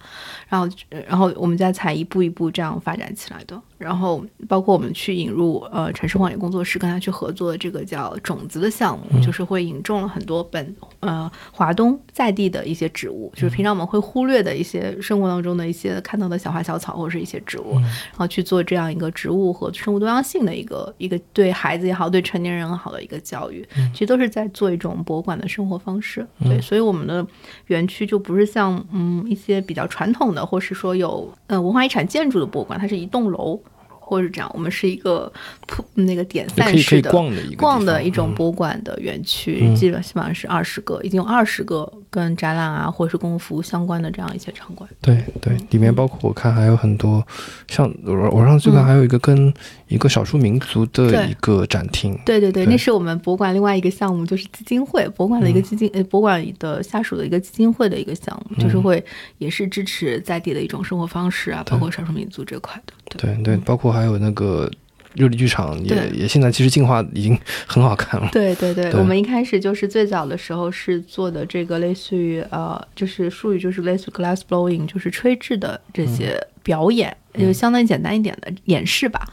[0.49, 3.59] 然后，呃然后我们家才一步一步这样发展起来的。
[3.85, 23.63] 然后，包括我们去引入呃城市荒野工作室跟他去合作的这个叫种子的项目，就是会引种了很多本呃华东在地的一些植物，就是平常我们会忽略的一些生活当中的一些看到的小花小草或者是一些植物，然后去做这样一个植物和生物多样性的一个一个对孩子也好，对成年人也好的一个教育，
[23.93, 26.27] 其实都是在做一种博物馆的生活方式。
[26.41, 27.27] 对，所以我们的
[27.67, 33.61] 园区就不是像嗯一些比较传统的，或是说有呃文化遗产建筑的博物馆，它是一栋楼。
[34.07, 35.33] 或者这样，我们是一个
[35.67, 38.35] 铺那个点散式的逛的一个逛的一种嗯。
[38.35, 39.75] 博物馆的园区，嗯。
[39.75, 44.89] 基本基本上是二十个，已经有二十个跟展览啊或者是公共服务相关的这样一些场馆。
[45.01, 47.27] 对对，里面包括我看还有很多，
[47.69, 49.53] 像我我上次看还有一个跟
[49.89, 52.71] 一个少数民族的一个展厅，对对对，对。
[52.73, 59.05] 那是我们博物馆另外一个项目，就是基金会博物馆的一个基金，呃，博物馆的下属的一个基金会的一个项目，就是会
[59.39, 62.93] 也是支持在地的一种生活方式啊，包括少数民族这块的。
[63.09, 64.71] 对对对，包括还有那个
[65.13, 68.99] 热力剧场也也现在其实进化已经很好看了，对对对，对。
[68.99, 79.29] 我们一开始就是最早的时候是做的这个类似于呃，就是术语就是类似于 glass blowing，就是吹制的这些表演，就相当于简单一点的演示吧。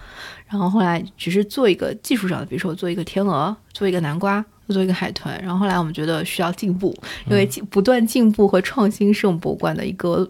[0.52, 5.34] 然后后来只是做一个技术上的，比如说我做一个天鹅，做一个南瓜，做一个海豚。
[5.42, 6.94] 然后后来我们觉得需要进步，
[7.30, 10.30] 因为进不断进步和创新是我们博物馆的一个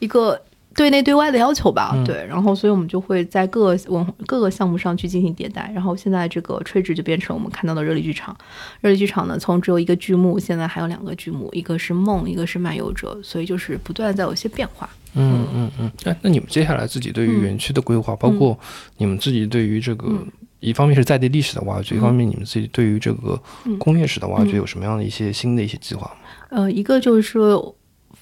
[0.00, 0.38] 一个
[0.74, 1.92] 对内对外的要求吧。
[1.94, 5.70] 嗯对，然后所以我们就会在各个文各个项目上去进行迭代。
[5.74, 8.36] 然后现在这个垂直就变成我们看到的热力剧场。
[8.80, 14.88] 热力剧场呢，从只有一个剧目，现在还有两个剧目，一个是梦，一个是漫游者，所以就是不断在有一些变化。
[15.14, 15.92] 嗯嗯嗯。
[16.04, 18.58] 哎，那你们接下来自己对于园区的规划，包括
[18.96, 20.26] 你们自己对于这个，嗯
[20.60, 26.16] 一方面是在地历史的挖掘，一方面你们自己对于这个嗯工业史的挖掘嗯有什么样的一些新的一些计划吗？
[26.48, 27.76] 呃，一个就是说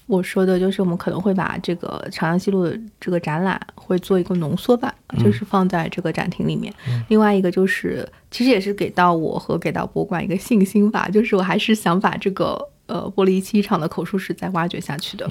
[0.05, 6.73] 我说的，就是我们可能会把这个长江西路的这个展览会做一个浓缩版，就是放在这个展厅里面。
[7.07, 12.69] 另外一个就是，其实也是给到我和给到博物馆一个信心吧，就是我还是想把这个。
[12.85, 15.29] 呃，玻璃一期一场的口述史再挖掘下去的，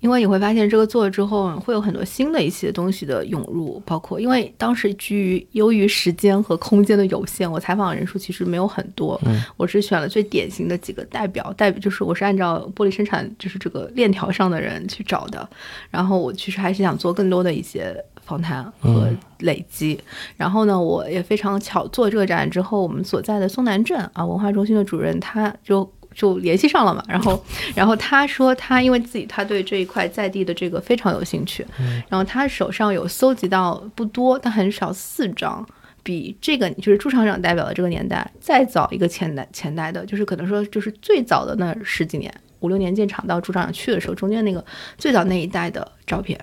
[0.00, 9.18] 因为你会发现这个做了之后，会有很多新的一些东西的涌入，包括因为当时基于由于时间和空间的有限，我采访的人数其实没有很多，
[9.56, 15.48] 我是选了最典型的几个代表，代表就是我是按照玻璃生产就是这个链条上的人去找的，
[15.90, 19.98] 然后我其实还是想做更多的一些访谈和累积，
[20.36, 25.90] 然后呢，我也非常巧做这个展览之后，我们所在的松南镇啊文化中心的主任他就。
[26.14, 27.44] 就联系上了嘛，然后，
[27.74, 31.66] 然后他说他因为自己他对这一块在地的这个非常有兴趣，
[32.08, 35.66] 然后他手上有搜集到不多，但很少四张，
[36.02, 44.64] 比这个就是朱厂长代表的这个年代再早一个前代前代的，就是可能说就是最早的那十几年五六年建厂到朱厂长去的时候，中间那个
[44.96, 46.38] 最早那一代的照片，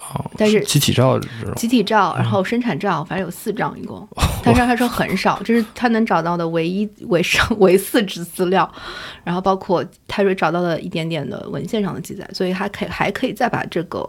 [0.00, 4.06] 哦，但是集体照这种，集体照，然后生产照，反正有四张一共。
[4.42, 8.68] 但是他说很少，这是他能找到的唯一为上为四只资料，
[9.22, 14.02] 然后包括泰瑞找到了一点点的文献上的记载，所以还可以还可以再把这个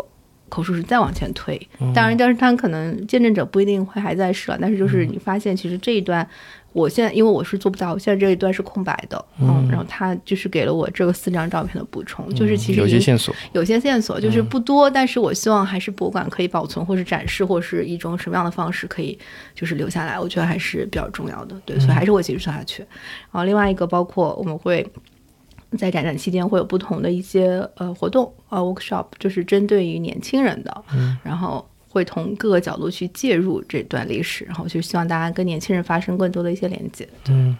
[0.51, 1.59] 口述史再往前推。
[1.95, 6.27] 当然，但是他可能见证者不一定会还在世了，但是就是你发现其实这一段。
[6.73, 19.19] 我现在因为我是做不到，我现在这一段是空白的，嗯，然后他就是给了我这个四张照片的补充，就是其实有些线索，有些线索就是不多，但是我希望还是博物馆可以保存，或是展示，或是一种什么样的方式可以
[19.53, 21.61] 就是留下来，我觉得还是比较重要的。
[21.65, 22.81] 对，所以还是会继续做下去。
[22.83, 24.89] 然后另外一个包括我们会。
[25.77, 31.17] 在展览期间会有不同的一些呃活动呃 workshop，就是针对于年轻人的，嗯。
[31.23, 37.07] 然后会从各个角度去介入这段历史，然后就希望大家跟年轻人发生更多的一些连接。
[37.29, 37.57] 嗯，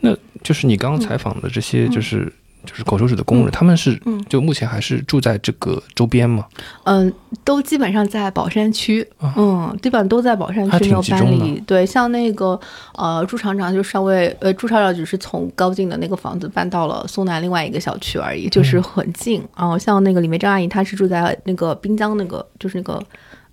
[0.00, 2.30] 那就是你刚刚采访的这些，就是
[2.66, 6.44] 就是口手史的工人，他们是嗯就目前还是住在这个周边吗？
[6.84, 7.12] 嗯，
[7.44, 9.06] 都基本上在宝山区，
[9.36, 11.58] 嗯，基本上都在宝山区没有搬离。
[11.60, 12.58] 对，像那个
[12.94, 19.42] 呃朱厂长就稍微呃朱厂长只是从高进的那个房子搬到了松南另外一个小区而已，嗯就是很近。
[19.56, 23.00] 然后像那个李梅珍阿姨，她是住在那个滨江那个就是那个。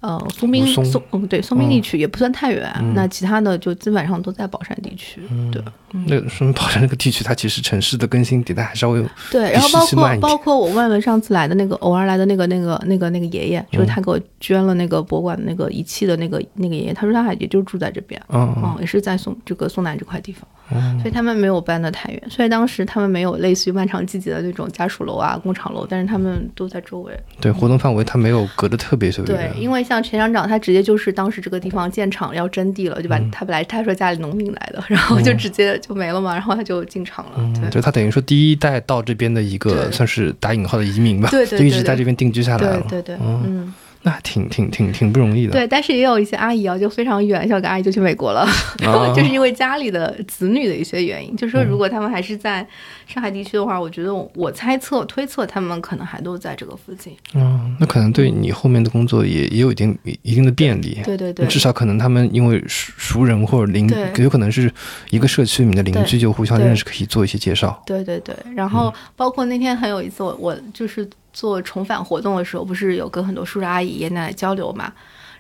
[0.04, 5.22] 呃，松滨松嗯对松滨地嗯区也不算太远，嗯那其他的就基本上都在宝山地区。
[5.50, 5.64] 对
[6.08, 21.00] 那说明宝山那个地区，它其实城市的更新迭代还稍微有对，然后包括包括我问了上次来的那个偶尔来的那个那个那个那个爷爷，就是嗯他给我捐了那个博物馆的那个仪器的那个那个爷爷，他说他还也就住在这边，嗯嗯，也是在宋这个宋南这块地方，嗯。
[21.00, 27.14] 所以他们没有搬得太远，所以当时他们没有类似于漫长季节的那种家属楼啊、工厂楼，但是他们都在周围。
[27.40, 33.30] 对活动范围他没有隔得特别特别对，因为像钱厂长，他直接就是当时这个地方建厂要征地了，就把嗯。
[33.32, 37.32] 他本来他说家里农民来的，然后就直接就没了嘛，然后他就进厂了。
[37.38, 42.86] 嗯，对就他等于说第一代到这边的一个算是打引号的移民吧，对对就一直在这边定居下来了。
[42.90, 43.74] 对对嗯。
[44.04, 45.54] 那挺挺挺挺不容易的。
[45.54, 48.46] 对，但是也有一些阿姨啊，就非常远，像有个阿姨就去美国了，
[48.84, 51.36] 然后啊就是因为家里的子女的一些原因。
[51.36, 52.66] 就是说，如果他们还是在
[53.08, 57.16] 上海地区的话，我觉得我我猜测推测他们可能还都在这个附近。
[57.34, 61.00] 嗯，那可能对你后面的工作也也有一定一定的便利。
[61.04, 64.72] 对对对，至少可能他们因为熟熟人或者邻对，有可能是
[65.12, 67.82] 一个社区里面的邻居，就互相认识，可以做一些介绍。
[67.86, 74.94] 对对对，然后包括那天很有一次我，我就是做重返活动的时候，不是有跟很多叔叔阿姨、爷爷奶奶交流嘛，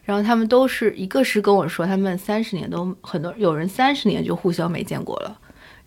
[0.03, 5.39] 然后他们都是一个是跟我说，他们三十年都很多有人三十年就互相没见过了。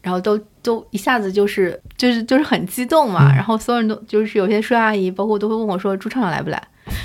[0.03, 6.63] 然后都都一下子就是就是就是很激动嘛，然后所有人都就是有些叔叔阿姨，包括都会问我说朱畅畅来不来，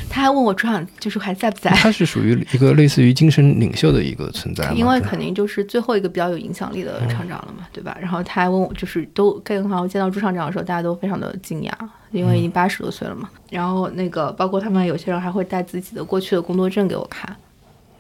[0.10, 7.98] 他还问我朱厂长就是还在不在，他是属于一个类似于精神领袖的一个存在， 因为肯定就是最后一个比较有影响力的厂长了嘛，对吧？
[8.00, 11.72] 然后他还问我，就是都更好见到朱厂长的时候，大家都非常的惊讶，
[12.12, 13.30] 因为已经八十多岁了嘛。
[13.50, 17.36] 然后那个包括他们有些人还会带自己的过去的工作证给我看。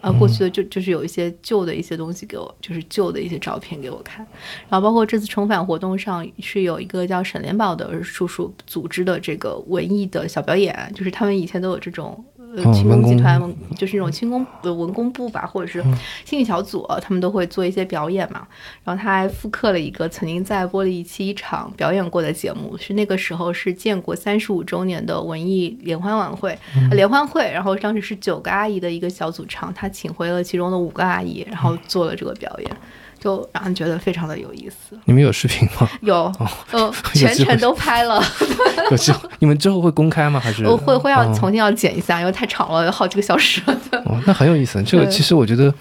[0.01, 4.25] 啊，过去的就就是有一些旧的一些东西给我，就是旧的一些照片给我看，
[4.67, 12.23] 然后包括这次重返活动上是有一个叫沈连宝的叔叔组织的这个文艺的小表演，就是他们以前都有这种
[12.55, 15.83] 呃哦轻工集团文，就是那种轻工呃文工部吧，或者是
[16.25, 18.47] 心理小组，呃他们都会做一些表演嘛。
[18.83, 26.57] 然后他还复刻了一个曾经在玻璃一期一场表演过的节目，是那个时候是建国三十五周年的文艺联欢晚会、
[26.89, 32.77] 呃联欢会，然后当时是九个阿姨的一个小组唱，他请回了其中的五个阿姨，然后做了这个表演。
[33.21, 35.87] 就让人觉得非常的有意思，你们有视频吗？
[36.01, 36.33] 有，
[36.71, 38.19] 呃，全程都拍了，
[38.89, 40.39] 有你们之后会公开吗？
[40.43, 43.79] 还是我会会要哦重新要剪一下，因为太长了，有好几个小时了。
[44.05, 44.81] 哦，那很有意思。
[44.81, 45.71] 这个其实我觉得，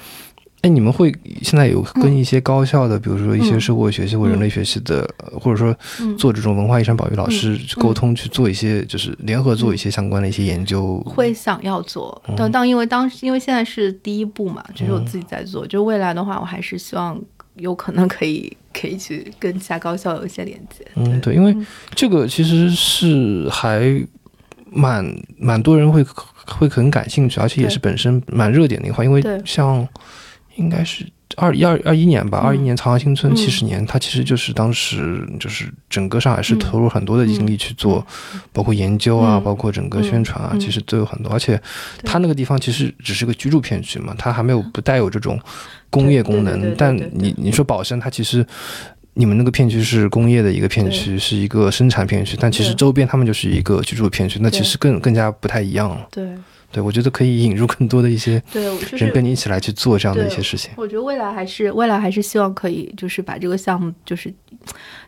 [0.62, 3.61] 哎，你们会现在有跟一些高校的，比如说一些嗯。
[3.61, 6.16] 社会学系或人类学系的，呃或者说嗯。
[6.18, 10.98] 做这种文化遗产保育老师去沟通，去做一些就是联合做一些相关的一些研究。
[11.00, 17.18] 会想要做，但当因为当时因为现在是第一步嘛，就是我自己在做，就未来的话，我还是希望
[17.56, 20.86] 有可能可以可以去跟其他高校有一些连接。
[20.96, 21.56] 嗯，对，因为
[21.94, 24.02] 这个其实是还
[24.70, 25.04] 蛮
[25.38, 26.04] 蛮多人会
[26.46, 29.86] 会很感兴趣，而且也是本身蛮热点的一块，因为像
[30.61, 31.04] 应该是。
[31.36, 32.64] 二一二二一年吧，二一嗯。
[32.64, 33.36] 年长安新村嗯。
[33.36, 36.58] 七十年，它其实就是当时就是整个上海市嗯。
[36.58, 38.04] 投入很多的精力去做，
[38.52, 39.44] 包括研究啊，嗯。
[39.44, 40.61] 包括整个宣传啊，嗯。
[40.61, 41.32] 其实都有很多。
[41.32, 41.61] 而且
[42.04, 45.38] 它那个地方其实只是个居住片区嘛，它还没有不带有这种
[45.88, 46.74] 工业功能。
[46.76, 48.44] 但你你说宝山，它其实
[49.14, 56.08] 你们那个片区是工业的一个片区，是一个生产片区，但其实周边他们就是一个居住片区，那其实更更加不太一样了。
[56.11, 56.28] 对
[56.72, 58.62] 对，我觉得可以引入更多的一些 对，
[58.98, 59.20] 人跟。
[59.24, 60.70] 你一起来去做这样的一些事情。
[60.76, 64.32] 我觉得未来还是未来还是希望可以，就是把这个项目就是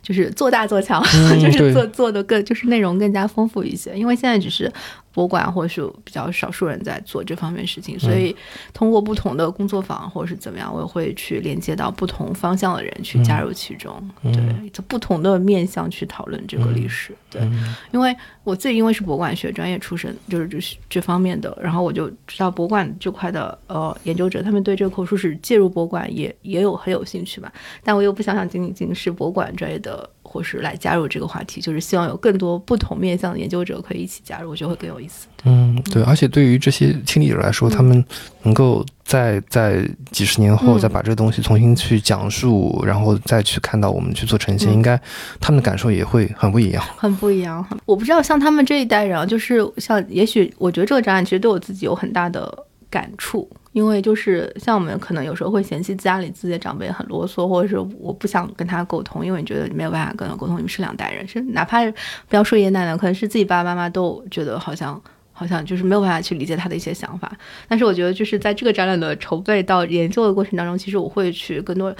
[0.03, 1.01] 就是做大做强，
[1.31, 3.91] 嗯就是做做的更就是内容更加丰富一些。
[3.95, 4.71] 因为现在只是
[5.13, 8.35] 博物馆或者是比较少数人在做这方面事情，所嗯以
[8.73, 17.41] 通过不同的工作坊或者是怎么样，我也会去连接到不同方向的人去加入其中，嗯对，从不同的面向去讨论这个历史，对。
[17.43, 20.59] 嗯因为我自己因为是博物馆学专业出身，就是这
[20.89, 27.53] 这方面的，然后我就知道博物馆这块的呃研究者，他们对这个口述史介入博物馆也也有很有兴趣吧。
[27.83, 35.27] 但我又不想想仅仅是博物馆专业的，或是来加入这个话题，就是希望有更多不同面向的研究者可以一起加入，我觉得会更有意思。
[35.43, 38.03] 嗯，对，而且对于这些亲历者来说，嗯他们
[38.41, 44.99] 能够在在几十年后嗯再把这个东西重新去讲述，然后再去看到我们去做呈现，嗯应该
[45.39, 46.83] 他们的感受也会很不一样。
[46.97, 47.63] 很不一样。
[47.85, 61.83] 我不知道像他们这一代人啊，就是像也许我觉得这个展览其实对我自己有很大的感触，因为就是像我们可能有时候会嫌弃家里自己的长辈很啰嗦，或者是我不想跟他沟通，因为你觉得没有办法跟他沟通，你们是两代人，是哪怕
[62.29, 65.01] 不要说爷爷奶奶，可能是自己爸爸妈妈都觉得好像
[65.31, 67.35] 好像就是没有办法去理解他的一些想法。
[67.67, 71.91] 但是我觉得就是在这个展览的筹备到研究的过程当中，其实我会去更多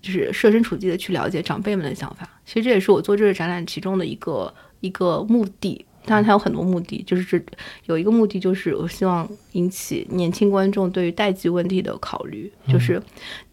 [0.00, 2.28] 就是设身处地的去了解长辈们的想法。
[2.46, 5.84] 其实这也是我做这个展览其中的一个一个目的。
[6.08, 7.38] 当然，它有很多目的，就是这
[7.84, 12.50] 有一个目的，就是我希望引起年轻观众对于代际问题的考虑。
[12.66, 13.00] 就是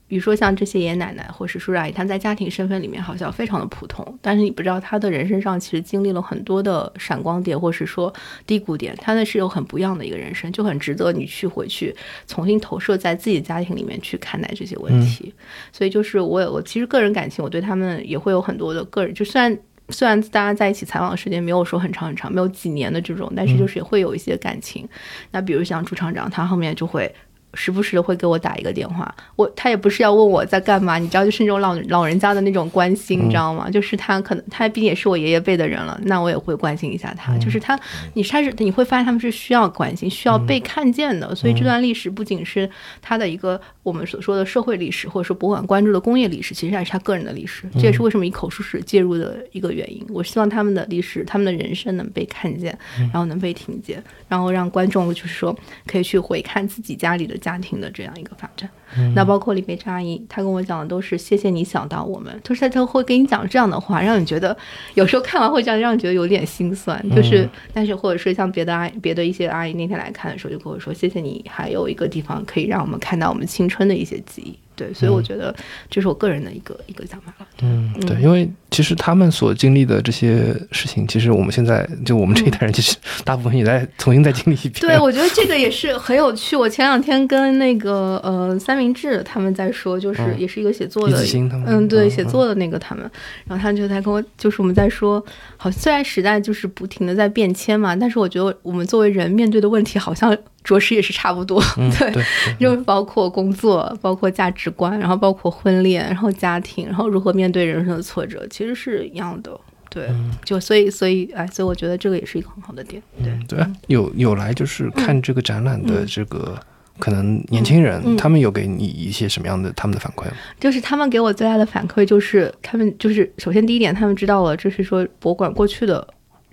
[0.08, 8.14] 比如说像这些爷爷奶奶或是叔叔阿姨，他们在家庭身份里面好像非常的普通，但是你不知道他的人生上其实经历了很多的闪光点，或是说
[8.45, 11.93] 低谷点，他那是有很不一样的一个人生，就很值得你去回去
[12.28, 15.34] 重新投射在自己家庭里面去看待这些问题。
[15.74, 19.58] 所以就是我我其实个人感情，我对他们也会有很多的个人，就虽然。
[19.90, 24.88] 虽然大家在一起采访的时间没有说很长很长，没有几年的这种，但是就是也会有一些感情。
[25.32, 27.14] 那比如像朱厂长，他后面就会。
[27.56, 33.70] 时不时的会给我打一个电话，我他也不是要问我在干嘛，你知道，就是那种老老人家的那种关心，你知道吗？
[33.70, 37.36] 就是他可能他毕竟也是我爷爷辈的人了，那我也会关心一下他。
[37.38, 37.80] 就是他，
[38.14, 41.34] 你开始你会发现他们是需要关心、需要被看见的。
[41.34, 42.70] 所以这段历史不仅是
[43.01, 47.64] 他的一个我们所说的社会历史，或者说博物馆关注的工业历史，其实还是他个人的历史。
[47.76, 50.06] 这也是为什么以口述史介入的一个原因。
[50.10, 57.38] 我希望他们的历史、他们的人生能被看见，然后能被听见，然后让观众就是说可以去回看自己家里的。
[57.46, 58.68] 家庭的这样一个发展，
[59.14, 64.58] 那包括李培珍阿姨，她跟我讲的都是谢谢你想到我们，就是她会跟你讲这样的话，让你觉得
[64.96, 67.00] 有时候看完会这样，让你觉得有点心酸。
[67.12, 74.58] 就是，但是或者说像别的阿别的一些阿姨那天来看的时候，就跟我说谢谢你，还有一个地方可以让我们看到我们青春的一些记忆。
[74.76, 75.56] 对，所以我觉得
[75.90, 77.48] 这是我个人的一个一个想法了。
[77.62, 84.74] 嗯，对，因为其实他们所经历的这些事情，其实我们现在就我们这一代人，其实大部分也在重新再经历一遍。
[84.82, 86.56] 对，我觉得这个也是很有趣。
[86.56, 91.24] 我前两天跟那个呃三明治他们在说，就是也是一个写作的，
[91.66, 93.10] 嗯，对，写作的那个他们，
[93.46, 95.24] 然后他就在跟我，就是我们在说，
[95.58, 100.38] 好，虽然时代就是不停的在变迁嘛，但是我觉得我们作为人面对的问题好像。
[100.66, 101.63] 着实也是差不多，
[101.97, 102.26] 对，
[102.59, 109.57] 就包括工作，包括价值观，然后包括婚恋，然后家庭，然后如何面对人生的挫折，其实是一样的，
[109.89, 110.09] 对，
[110.43, 116.59] 就所以所以哎，所以我觉得这个也是一个很好的点，对对，有有来就是看这个展览的这个
[116.97, 120.38] 可能年轻人，他们有给你一些什么样的他们的反馈吗？
[120.59, 126.07] 就是他们给我最大的反馈就是他们就是首先第一点，他们知道了，就是说博物馆过去的。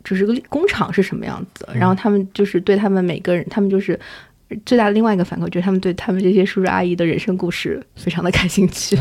[0.04, 3.98] 就是个工厂是什么样子，然后他们就是对他们每个人，他们就是
[4.66, 8.96] 最大的另外一个反馈，就是他们对他们这些叔叔阿姨的人生故事非常的感兴趣，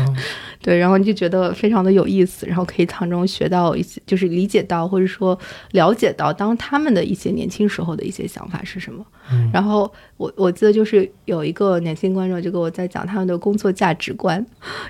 [0.62, 5.38] 对，然后你就觉得非常的有意思，然后可以从中学到一些，就是理解到或者说
[5.72, 9.04] 了解到当他们的一些年轻时候的一些想法是什么。
[9.52, 14.44] 然后我我记得就是有一个年轻观众就跟我在讲他们的工作价值观，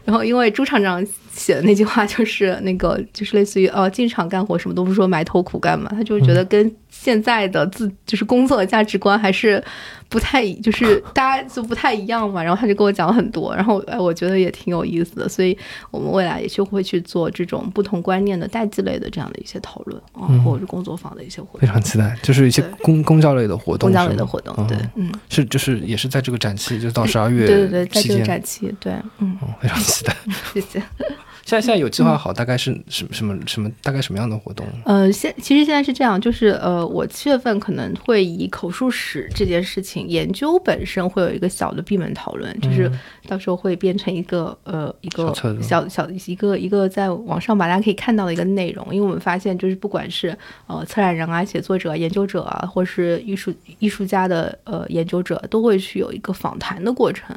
[0.05, 9.63] 然后因为朱厂长写的那句话就是那个就是类似于呃进厂干活什么都不说埋头苦干嘛，他就觉得跟现在的自就是工作的价值观还是
[10.09, 12.43] 不太就是大家就不太一样嘛。
[12.43, 15.57] 然后他就跟我讲了很多，然后哎我觉得也挺有意思的，所以
[15.91, 21.61] 我们未来也就会去做这种不同观念的代际类的这样的一些讨论啊，或者是工作坊的一些活动。
[21.61, 24.27] 非常期待，就是一些公公教类的活动，公教类的。
[24.33, 30.17] 活动对，嗯，是就是也是在这个展期，就到十二月，对对对，在这个展期，对，嗯，非常期待，
[30.55, 30.83] 谢谢。
[31.45, 34.65] 现在现在有计划好，大概是什么什么什么大概什么样的活动？
[34.85, 42.91] 呃，现其实现在是这样，就是呃，我七月份可能会以口述史这件事情研究本身会有一个小的闭门讨论，就是
[43.27, 50.37] 到时候会变成一个呃一个小小一个一个在网上把大家可以看到的一个内容，因为我们发现就是不管是
[50.69, 57.37] 呃策展人啊、写作者、研究者啊，或是艺术艺术家的呃研究者，都会去有一个访谈的过程，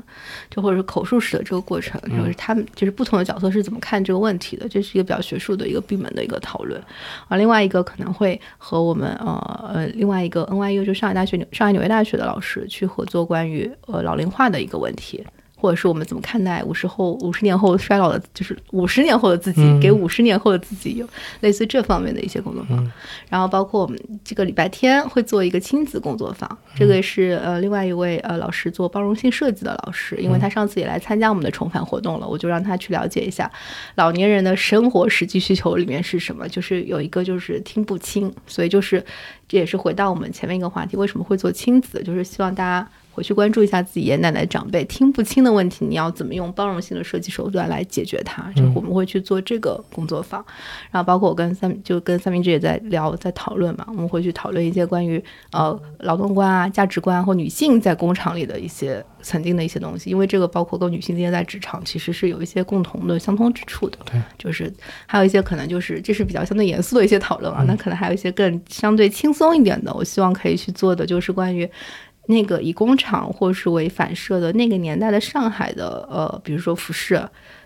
[0.49, 3.94] 就或者是口述史的这个过程，就是他们就是不同的角色是怎么看。
[3.95, 6.81] 看这个问题的，这是一个比较学术的一个闭门的一个讨论，
[7.29, 15.23] 而，另外一个可能会和我们呃呃另外一个 NYU 就上海大学上海纽约大学的老师去合作关于呃老龄化的一个问题。
[15.65, 21.09] 或者是我们怎么看待五十后、五十年后衰老的，就是五十年后的自己，给五十年后的自己有
[21.39, 22.91] 类似这方面的一些工作坊。
[23.27, 33.51] 然后包括我们这个礼拜天会做一个亲子工作坊，这个是呃另外一位呃老师做包容性设计的老师，因为他上次也来参加我们的重返活动了，我就让他去了解一下
[33.95, 36.47] 老年人的生活实际需求里面是什么。
[36.47, 39.03] 就是有一个就是听不清，所以就是
[39.47, 42.87] 这也是回到我们前面一个话题，为什么会做亲子，就是希望大家。
[43.15, 48.51] 回去关注一下自己爷爷奶奶长辈听不清的问题，你要怎么用包容性的设计手段来解决它？
[48.53, 50.43] 就我们会去做这个工作坊，
[50.91, 63.97] 然后包括我跟三就跟三明治也在聊，在讨论嘛，我们会去讨论一些关于呃劳动观啊、价值观或女性在工厂里的一些曾经的一些东西，因为这个包括跟女性之间在职场其实是有一些共同的相通之处的。
[64.11, 64.69] 对，就是
[65.05, 71.69] 还有一些可能就是这是比较相对严肃的一些讨论啊，那可能还有一些更相对轻松一点的，我希望可以去做的就是关于。
[72.27, 77.17] 那个以工厂或是为反射的那个年代的上海的呃，比如说服饰，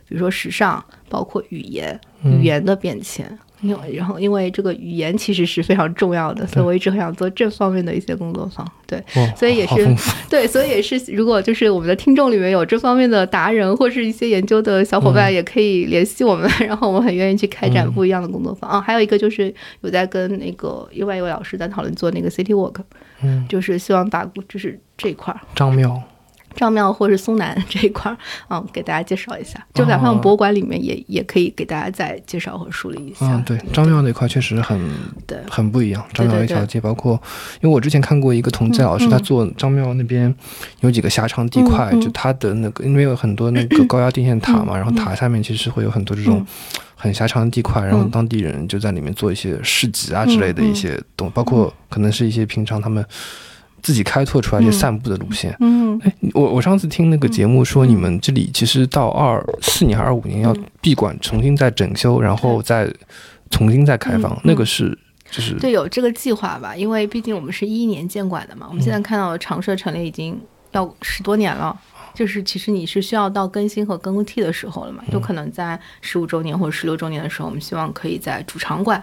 [0.08, 3.38] 比如说时尚，包括语言，语言的变迁。
[3.62, 8.66] 因为，然后因为这个语言其实是非常重要的，所以我一直很想做这方面的一些工作坊。
[8.88, 9.04] 对，
[9.36, 9.88] 所以也是
[10.30, 18.70] 对，所以也是，如果就是我们的听众里面有这方面的达人或是一些研究的小伙伴，也可以联系我们， 然后我们很愿意去开展不一样的工作坊。
[18.70, 18.82] 啊。
[18.82, 22.76] 还有一个就是有在跟那个另外一位老师在讨论做那个 City Walk。
[23.22, 26.02] 嗯，就是希望把就是这一块儿，张庙，
[26.60, 28.18] 张庙或是松南 这一块儿，
[28.50, 29.66] 嗯，给大家介绍一下。
[29.74, 33.26] 就哪怕博物馆里面也也可以给大家再介绍和梳理一下。
[33.28, 34.78] 嗯，对，张庙那块确实很
[35.26, 36.06] 对，很不一样。
[36.14, 37.14] 张庙一条街，包括
[37.62, 40.36] 因为我之前看过一个同济老师，他做张庙那边
[40.82, 46.46] 有几个狭长地块，就他的那个因为有很多那个高压电线塔嘛，然后塔下面其实会有很多这种。
[47.02, 53.02] 很狭长的地块，然后当地人就在里面做一些市集啊之类的一些东，包括可能是一些平常他们
[53.82, 55.56] 自己开拓出来这散步的路线。
[55.60, 62.92] 嗯，哎，我我上次听那个节目说，你们这里其实到二四年还是二五年要闭馆，重新再整修，然后再
[63.50, 64.98] 重新再开放，那个是
[65.30, 66.76] 就是对有这个计划吧？
[66.76, 70.40] 因为毕竟我们是一一年建馆的嘛，我们现在看到长社陈列已经
[70.72, 71.80] 要十多年了。
[72.12, 75.02] 就是其实你是需要到更新和更替的时候了嘛？
[75.10, 79.02] 就可能在十五周年或者十六周年的时候，我们希望可以在主场馆，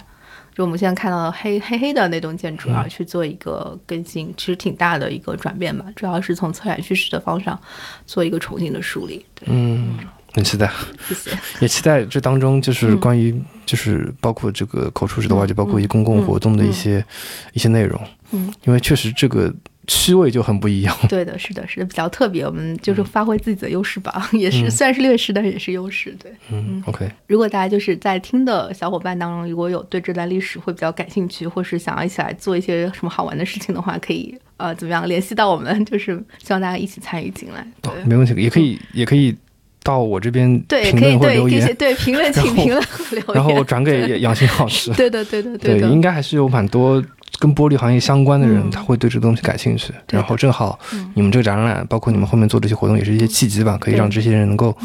[0.56, 5.84] 就我们现在看到的黑黑黑的那栋建筑啊，去做一个更新，其实挺大的一个转变吧。
[5.94, 7.60] 主要是从策展叙事的方向
[8.06, 9.22] 做一个重新的梳理。
[9.44, 9.98] 嗯，
[10.32, 10.72] 很期待，
[11.08, 11.38] 谢谢。
[11.60, 17.04] 也期待这当中就是关于就是包括这个口述史的话，就包括一些公共活动的一些
[17.52, 18.00] 一些内容。
[18.30, 19.54] 嗯，因为确实这个。
[19.86, 20.96] 区位就很不一样。
[21.08, 22.44] 对的，是的，是的，比较特别。
[22.44, 26.14] 我们就是发挥自己的优势吧， 也是虽然是劣势，但是也是优势。
[26.22, 27.08] 对，嗯，OK。
[27.26, 35.84] 如果大家就是在听的小伙伴当中，如果有对这段历史会比较感兴趣，或是想要一起来做一些什么好玩的事情的话，可以呃怎么样联系到我们？
[35.84, 37.66] 就是希望大家一起参与进来。
[37.80, 39.36] 对，没问题，也可以，也可以
[39.82, 41.74] 到我这边评论或留言。
[41.76, 44.92] 对，评论请评论留言，然后转给杨欣老师。
[44.94, 45.88] 对的，对的，对的。
[45.90, 47.02] 应该还是有蛮多。
[47.38, 49.92] 跟玻璃行业相关的人，他会对这个东西感兴趣。
[50.10, 50.78] 然后正好，
[51.14, 54.76] 你们这个展览，包括你们后面做这些活动，也是一些契机吧，可以让这些人能够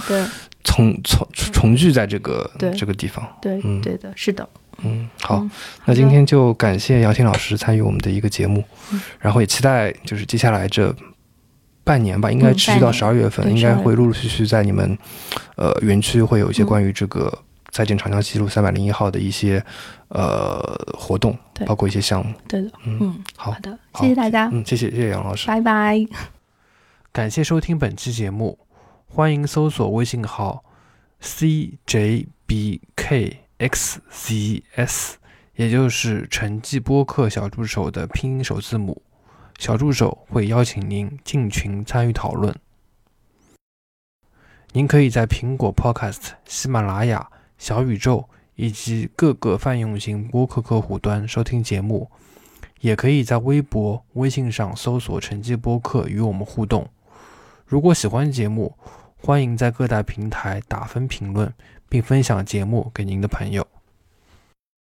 [0.64, 3.26] 重重重聚在这个这个地方。
[3.42, 4.48] 对，嗯，对的，是的。
[4.84, 5.48] 嗯，好，
[5.86, 8.64] 那今天就感谢杨青老师参与我们的一个节目，
[9.20, 10.94] 然后也期待就是接下来这
[11.84, 14.98] 半年吧，应该持续到十二月份，应该会陆陆续续在你们
[15.56, 17.32] 呃园区会有一些关于这个。
[17.72, 19.64] 再见长江西路三百零一号的一些
[20.10, 20.62] 呃
[20.94, 22.36] 活动，包括一些项目。
[22.48, 26.06] 对的，嗯，好的，谢谢大家，嗯，谢谢谢谢杨老师，拜拜。
[27.14, 28.60] 感谢收听本期节目，
[29.08, 30.66] 欢迎搜索微信号
[31.22, 32.78] cjbkxzs，
[35.56, 39.02] 也就是成绩播客小助手的拼音首字母，
[39.58, 42.54] 小助手会邀请您进群参与讨论。
[44.74, 47.31] 您可以在苹果 Podcast、喜马拉雅。
[47.62, 52.10] 小宇宙以及各个泛用型播客客户端收听节目，
[52.80, 56.90] 也可以在微博、微信上搜索“成绩播客”与我们互动。
[57.68, 58.76] 如果喜欢节目，
[59.16, 61.54] 欢迎在各大平台打分评论，
[61.88, 63.68] 并分享节目给您的朋友。